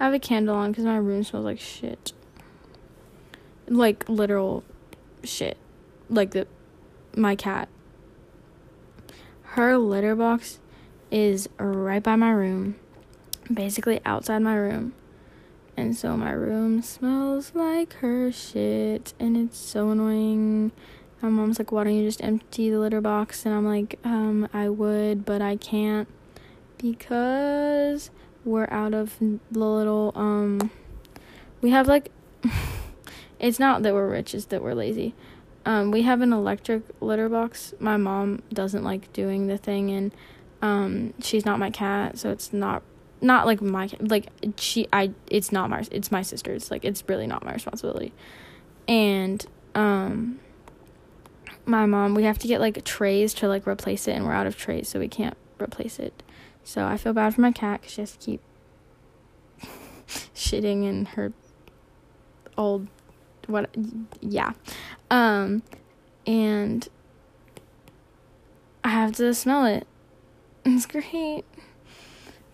I 0.00 0.04
have 0.04 0.14
a 0.14 0.18
candle 0.18 0.54
on 0.54 0.70
because 0.70 0.84
my 0.84 0.96
room 0.96 1.24
smells 1.24 1.44
like 1.44 1.60
shit. 1.60 2.12
Like 3.66 4.08
literal 4.08 4.64
shit. 5.24 5.58
Like 6.08 6.30
the 6.30 6.46
my 7.14 7.36
cat. 7.36 7.68
Her 9.42 9.76
litter 9.76 10.14
box 10.14 10.60
is 11.10 11.48
right 11.58 12.02
by 12.02 12.16
my 12.16 12.30
room. 12.30 12.76
Basically 13.52 14.00
outside 14.06 14.38
my 14.38 14.54
room. 14.54 14.94
And 15.78 15.96
so 15.96 16.16
my 16.16 16.32
room 16.32 16.82
smells 16.82 17.52
like 17.54 17.92
her 17.94 18.32
shit 18.32 19.14
and 19.20 19.36
it's 19.36 19.56
so 19.56 19.90
annoying. 19.90 20.72
My 21.22 21.28
mom's 21.28 21.60
like, 21.60 21.70
why 21.70 21.84
don't 21.84 21.94
you 21.94 22.02
just 22.02 22.22
empty 22.22 22.68
the 22.68 22.80
litter 22.80 23.00
box? 23.00 23.46
And 23.46 23.54
I'm 23.54 23.64
like, 23.64 23.96
um, 24.02 24.48
I 24.52 24.70
would, 24.70 25.24
but 25.24 25.40
I 25.40 25.54
can't 25.54 26.08
because 26.78 28.10
we're 28.44 28.66
out 28.72 28.92
of 28.92 29.20
the 29.20 29.38
little, 29.52 30.10
um, 30.16 30.72
we 31.60 31.70
have 31.70 31.86
like, 31.86 32.10
it's 33.38 33.60
not 33.60 33.84
that 33.84 33.94
we're 33.94 34.10
rich, 34.10 34.34
it's 34.34 34.46
that 34.46 34.64
we're 34.64 34.74
lazy. 34.74 35.14
Um, 35.64 35.92
we 35.92 36.02
have 36.02 36.22
an 36.22 36.32
electric 36.32 36.82
litter 37.00 37.28
box. 37.28 37.72
My 37.78 37.96
mom 37.96 38.42
doesn't 38.52 38.82
like 38.82 39.12
doing 39.12 39.46
the 39.46 39.58
thing, 39.58 39.90
and 39.92 40.12
um, 40.60 41.14
she's 41.20 41.44
not 41.44 41.60
my 41.60 41.70
cat, 41.70 42.18
so 42.18 42.30
it's 42.30 42.52
not 42.52 42.82
not 43.20 43.46
like 43.46 43.60
my 43.60 43.90
like 44.00 44.28
she 44.56 44.86
I 44.92 45.12
it's 45.28 45.52
not 45.52 45.70
my 45.70 45.84
it's 45.90 46.10
my 46.10 46.22
sister's 46.22 46.70
like 46.70 46.84
it's 46.84 47.02
really 47.08 47.26
not 47.26 47.44
my 47.44 47.52
responsibility. 47.52 48.12
And 48.86 49.44
um 49.74 50.40
my 51.66 51.86
mom 51.86 52.14
we 52.14 52.24
have 52.24 52.38
to 52.38 52.48
get 52.48 52.60
like 52.60 52.82
trays 52.84 53.34
to 53.34 53.48
like 53.48 53.66
replace 53.66 54.08
it 54.08 54.12
and 54.12 54.24
we're 54.24 54.32
out 54.32 54.46
of 54.46 54.56
trays 54.56 54.88
so 54.88 54.98
we 54.98 55.08
can't 55.08 55.36
replace 55.60 55.98
it. 55.98 56.22
So 56.64 56.84
I 56.84 56.96
feel 56.96 57.12
bad 57.12 57.34
for 57.34 57.40
my 57.40 57.52
cat 57.52 57.82
cuz 57.82 57.92
she 57.92 58.02
has 58.02 58.12
to 58.12 58.18
keep 58.18 58.40
shitting 60.34 60.84
in 60.84 61.06
her 61.06 61.32
old 62.56 62.88
what 63.46 63.70
yeah. 64.20 64.52
Um 65.10 65.62
and 66.26 66.88
I 68.84 68.90
have 68.90 69.12
to 69.16 69.34
smell 69.34 69.64
it. 69.66 69.86
It's 70.64 70.84
great 70.84 71.44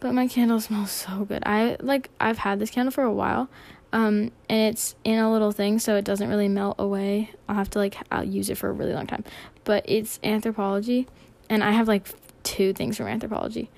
but 0.05 0.13
my 0.13 0.29
candle 0.29 0.61
smells 0.61 0.91
so 0.91 1.25
good. 1.25 1.43
I 1.47 1.79
like 1.81 2.11
I've 2.21 2.37
had 2.37 2.59
this 2.59 2.69
candle 2.69 2.93
for 2.93 3.05
a 3.05 3.11
while. 3.11 3.49
Um, 3.91 4.33
and 4.51 4.75
it's 4.75 4.97
in 5.03 5.19
a 5.19 5.33
little 5.33 5.51
thing 5.51 5.79
so 5.79 5.97
it 5.97 6.05
doesn't 6.05 6.29
really 6.29 6.47
melt 6.47 6.77
away. 6.79 7.31
I'll 7.49 7.55
have 7.55 7.71
to 7.71 7.79
like 7.79 7.97
I'll 8.13 8.23
use 8.23 8.51
it 8.51 8.59
for 8.59 8.69
a 8.69 8.73
really 8.73 8.93
long 8.93 9.07
time. 9.07 9.25
But 9.65 9.83
it's 9.89 10.19
Anthropologie 10.19 11.07
and 11.49 11.65
I 11.65 11.71
have 11.71 11.89
like 11.89 12.07
two 12.43 12.75
things 12.75 12.99
from 12.99 13.07
Anthropologie. 13.07 13.69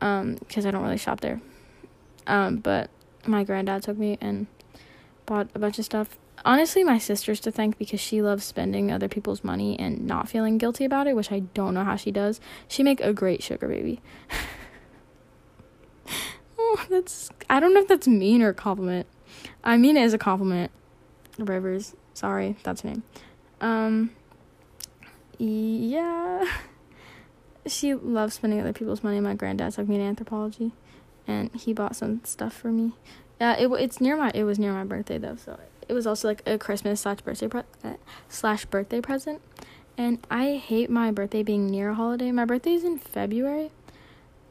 Um, 0.00 0.38
cuz 0.48 0.64
I 0.64 0.70
don't 0.70 0.82
really 0.82 0.96
shop 0.96 1.20
there. 1.20 1.42
Um, 2.26 2.56
but 2.56 2.88
my 3.26 3.44
granddad 3.44 3.82
took 3.82 3.98
me 3.98 4.16
and 4.22 4.46
bought 5.26 5.48
a 5.54 5.58
bunch 5.58 5.78
of 5.78 5.84
stuff. 5.84 6.16
Honestly, 6.46 6.82
my 6.82 6.96
sister's 6.96 7.40
to 7.40 7.50
thank 7.50 7.76
because 7.76 8.00
she 8.00 8.22
loves 8.22 8.42
spending 8.42 8.90
other 8.90 9.08
people's 9.08 9.44
money 9.44 9.78
and 9.78 10.06
not 10.06 10.30
feeling 10.30 10.56
guilty 10.56 10.86
about 10.86 11.06
it, 11.06 11.14
which 11.14 11.30
I 11.30 11.40
don't 11.40 11.74
know 11.74 11.84
how 11.84 11.96
she 11.96 12.10
does. 12.10 12.40
She 12.68 12.82
make 12.82 13.02
a 13.02 13.12
great 13.12 13.42
sugar 13.42 13.68
baby. 13.68 14.00
that's 16.90 17.30
I 17.48 17.60
don't 17.60 17.74
know 17.74 17.80
if 17.80 17.88
that's 17.88 18.08
mean 18.08 18.42
or 18.42 18.50
a 18.50 18.54
compliment. 18.54 19.06
I 19.62 19.76
mean 19.76 19.96
it 19.96 20.02
as 20.02 20.14
a 20.14 20.18
compliment. 20.18 20.70
Rivers, 21.38 21.94
sorry, 22.14 22.56
that's 22.62 22.82
her 22.82 22.90
name. 22.90 23.02
Um, 23.60 24.10
yeah. 25.38 26.44
She 27.66 27.94
loves 27.94 28.34
spending 28.34 28.60
other 28.60 28.74
people's 28.74 29.02
money. 29.02 29.20
My 29.20 29.32
granddad 29.32 29.72
took 29.72 29.88
me 29.88 29.96
to 29.96 30.02
Anthropologie, 30.02 30.72
and 31.26 31.50
he 31.54 31.72
bought 31.72 31.96
some 31.96 32.22
stuff 32.22 32.52
for 32.52 32.68
me. 32.68 32.92
Yeah, 33.40 33.56
it 33.56 33.68
it's 33.80 34.02
near 34.02 34.18
my 34.18 34.30
it 34.34 34.44
was 34.44 34.58
near 34.58 34.74
my 34.74 34.84
birthday 34.84 35.16
though, 35.16 35.36
so 35.36 35.58
it 35.88 35.94
was 35.94 36.06
also 36.06 36.28
like 36.28 36.42
a 36.46 36.58
Christmas 36.58 37.00
slash 37.00 37.22
birthday 37.22 37.48
pre- 37.48 37.62
uh, 37.82 37.94
slash 38.28 38.66
birthday 38.66 39.00
present. 39.00 39.40
And 39.96 40.18
I 40.30 40.56
hate 40.56 40.90
my 40.90 41.10
birthday 41.10 41.42
being 41.42 41.66
near 41.70 41.90
a 41.90 41.94
holiday. 41.94 42.30
My 42.32 42.44
birthday 42.44 42.74
is 42.74 42.84
in 42.84 42.98
February. 42.98 43.70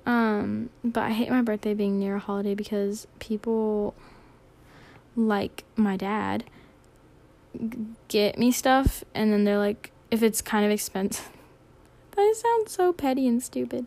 Um, 0.06 0.70
but 0.84 1.04
I 1.04 1.12
hate 1.12 1.30
my 1.30 1.42
birthday 1.42 1.74
being 1.74 2.00
near 2.00 2.16
a 2.16 2.20
holiday 2.20 2.56
because 2.56 3.08
people 3.20 3.94
like 5.16 5.64
my 5.76 5.96
dad 5.96 6.44
get 8.08 8.38
me 8.38 8.52
stuff 8.52 9.04
and 9.14 9.32
then 9.32 9.44
they're 9.44 9.60
like 9.60 9.92
if 10.10 10.24
it's 10.24 10.42
kind 10.42 10.66
of 10.66 10.72
expensive 10.72 11.30
that 12.16 12.36
sounds 12.36 12.72
so 12.72 12.92
petty 12.92 13.28
and 13.28 13.42
stupid. 13.42 13.86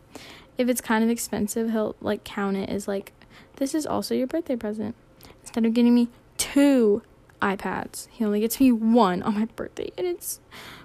If 0.56 0.68
it's 0.68 0.80
kind 0.80 1.04
of 1.04 1.10
expensive 1.10 1.70
he'll 1.70 1.96
like 2.00 2.24
count 2.24 2.56
it 2.56 2.70
as 2.70 2.88
like 2.88 3.12
this 3.56 3.74
is 3.74 3.86
also 3.86 4.14
your 4.14 4.26
birthday 4.26 4.56
present. 4.56 4.94
Instead 5.42 5.66
of 5.66 5.74
getting 5.74 5.94
me 5.94 6.08
two 6.38 7.02
ipads 7.42 8.08
he 8.10 8.24
only 8.24 8.40
gets 8.40 8.58
me 8.58 8.72
one 8.72 9.22
on 9.22 9.34
my 9.34 9.44
birthday 9.56 9.90
and 9.96 10.06
it's 10.06 10.40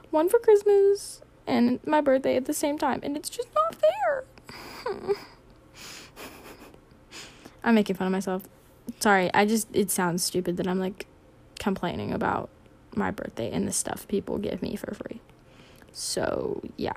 one 0.10 0.28
for 0.28 0.40
christmas 0.40 1.22
and 1.48 1.80
my 1.86 2.02
birthday 2.02 2.36
at 2.36 2.46
the 2.46 2.54
same 2.54 2.78
time 2.78 3.00
and 3.04 3.16
it's 3.16 3.30
just 3.30 3.48
not 3.56 3.76
fair 3.76 4.26
i'm 7.64 7.76
making 7.76 7.96
fun 7.96 8.08
of 8.08 8.12
myself 8.12 8.44
sorry 9.00 9.30
i 9.34 9.46
just 9.46 9.68
it 9.74 9.92
sounds 9.92 10.24
stupid 10.24 10.58
that 10.58 10.68
i'm 10.68 10.80
like 10.80 11.06
complaining 11.60 12.12
about 12.12 12.50
my 12.96 13.12
birthday 13.12 13.52
and 13.52 13.68
the 13.68 13.72
stuff 13.72 14.08
people 14.08 14.38
give 14.38 14.62
me 14.62 14.76
for 14.76 14.94
free. 14.94 15.22
So, 15.92 16.62
yeah. 16.78 16.94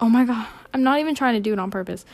Oh 0.00 0.08
my 0.08 0.24
god, 0.24 0.46
I'm 0.72 0.82
not 0.82 1.00
even 1.00 1.14
trying 1.14 1.34
to 1.34 1.40
do 1.40 1.52
it 1.52 1.58
on 1.58 1.70
purpose. 1.70 2.04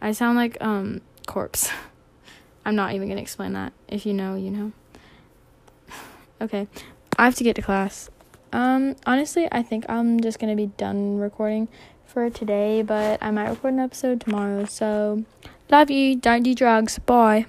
I 0.00 0.12
sound 0.12 0.36
like 0.36 0.56
um 0.60 1.00
corpse. 1.26 1.70
I'm 2.64 2.76
not 2.76 2.92
even 2.92 3.08
to 3.16 3.22
explain 3.22 3.52
that. 3.54 3.72
If 3.88 4.06
you 4.06 4.14
know, 4.14 4.34
you 4.34 4.50
know. 4.50 4.72
okay. 6.40 6.68
I 7.16 7.24
have 7.24 7.34
to 7.36 7.44
get 7.44 7.56
to 7.56 7.62
class. 7.62 8.10
Um 8.52 8.96
honestly, 9.06 9.48
I 9.52 9.62
think 9.62 9.84
I'm 9.88 10.20
just 10.20 10.38
to 10.50 10.56
be 10.56 10.72
done 10.76 11.18
recording 11.18 11.68
for 12.08 12.30
today, 12.30 12.82
but 12.82 13.22
I 13.22 13.30
might 13.30 13.48
record 13.50 13.74
an 13.74 13.80
episode 13.80 14.20
tomorrow. 14.20 14.64
So, 14.64 15.24
love 15.70 15.90
you. 15.90 16.16
Don't 16.16 16.42
do 16.42 16.54
drugs. 16.54 16.98
Bye. 16.98 17.46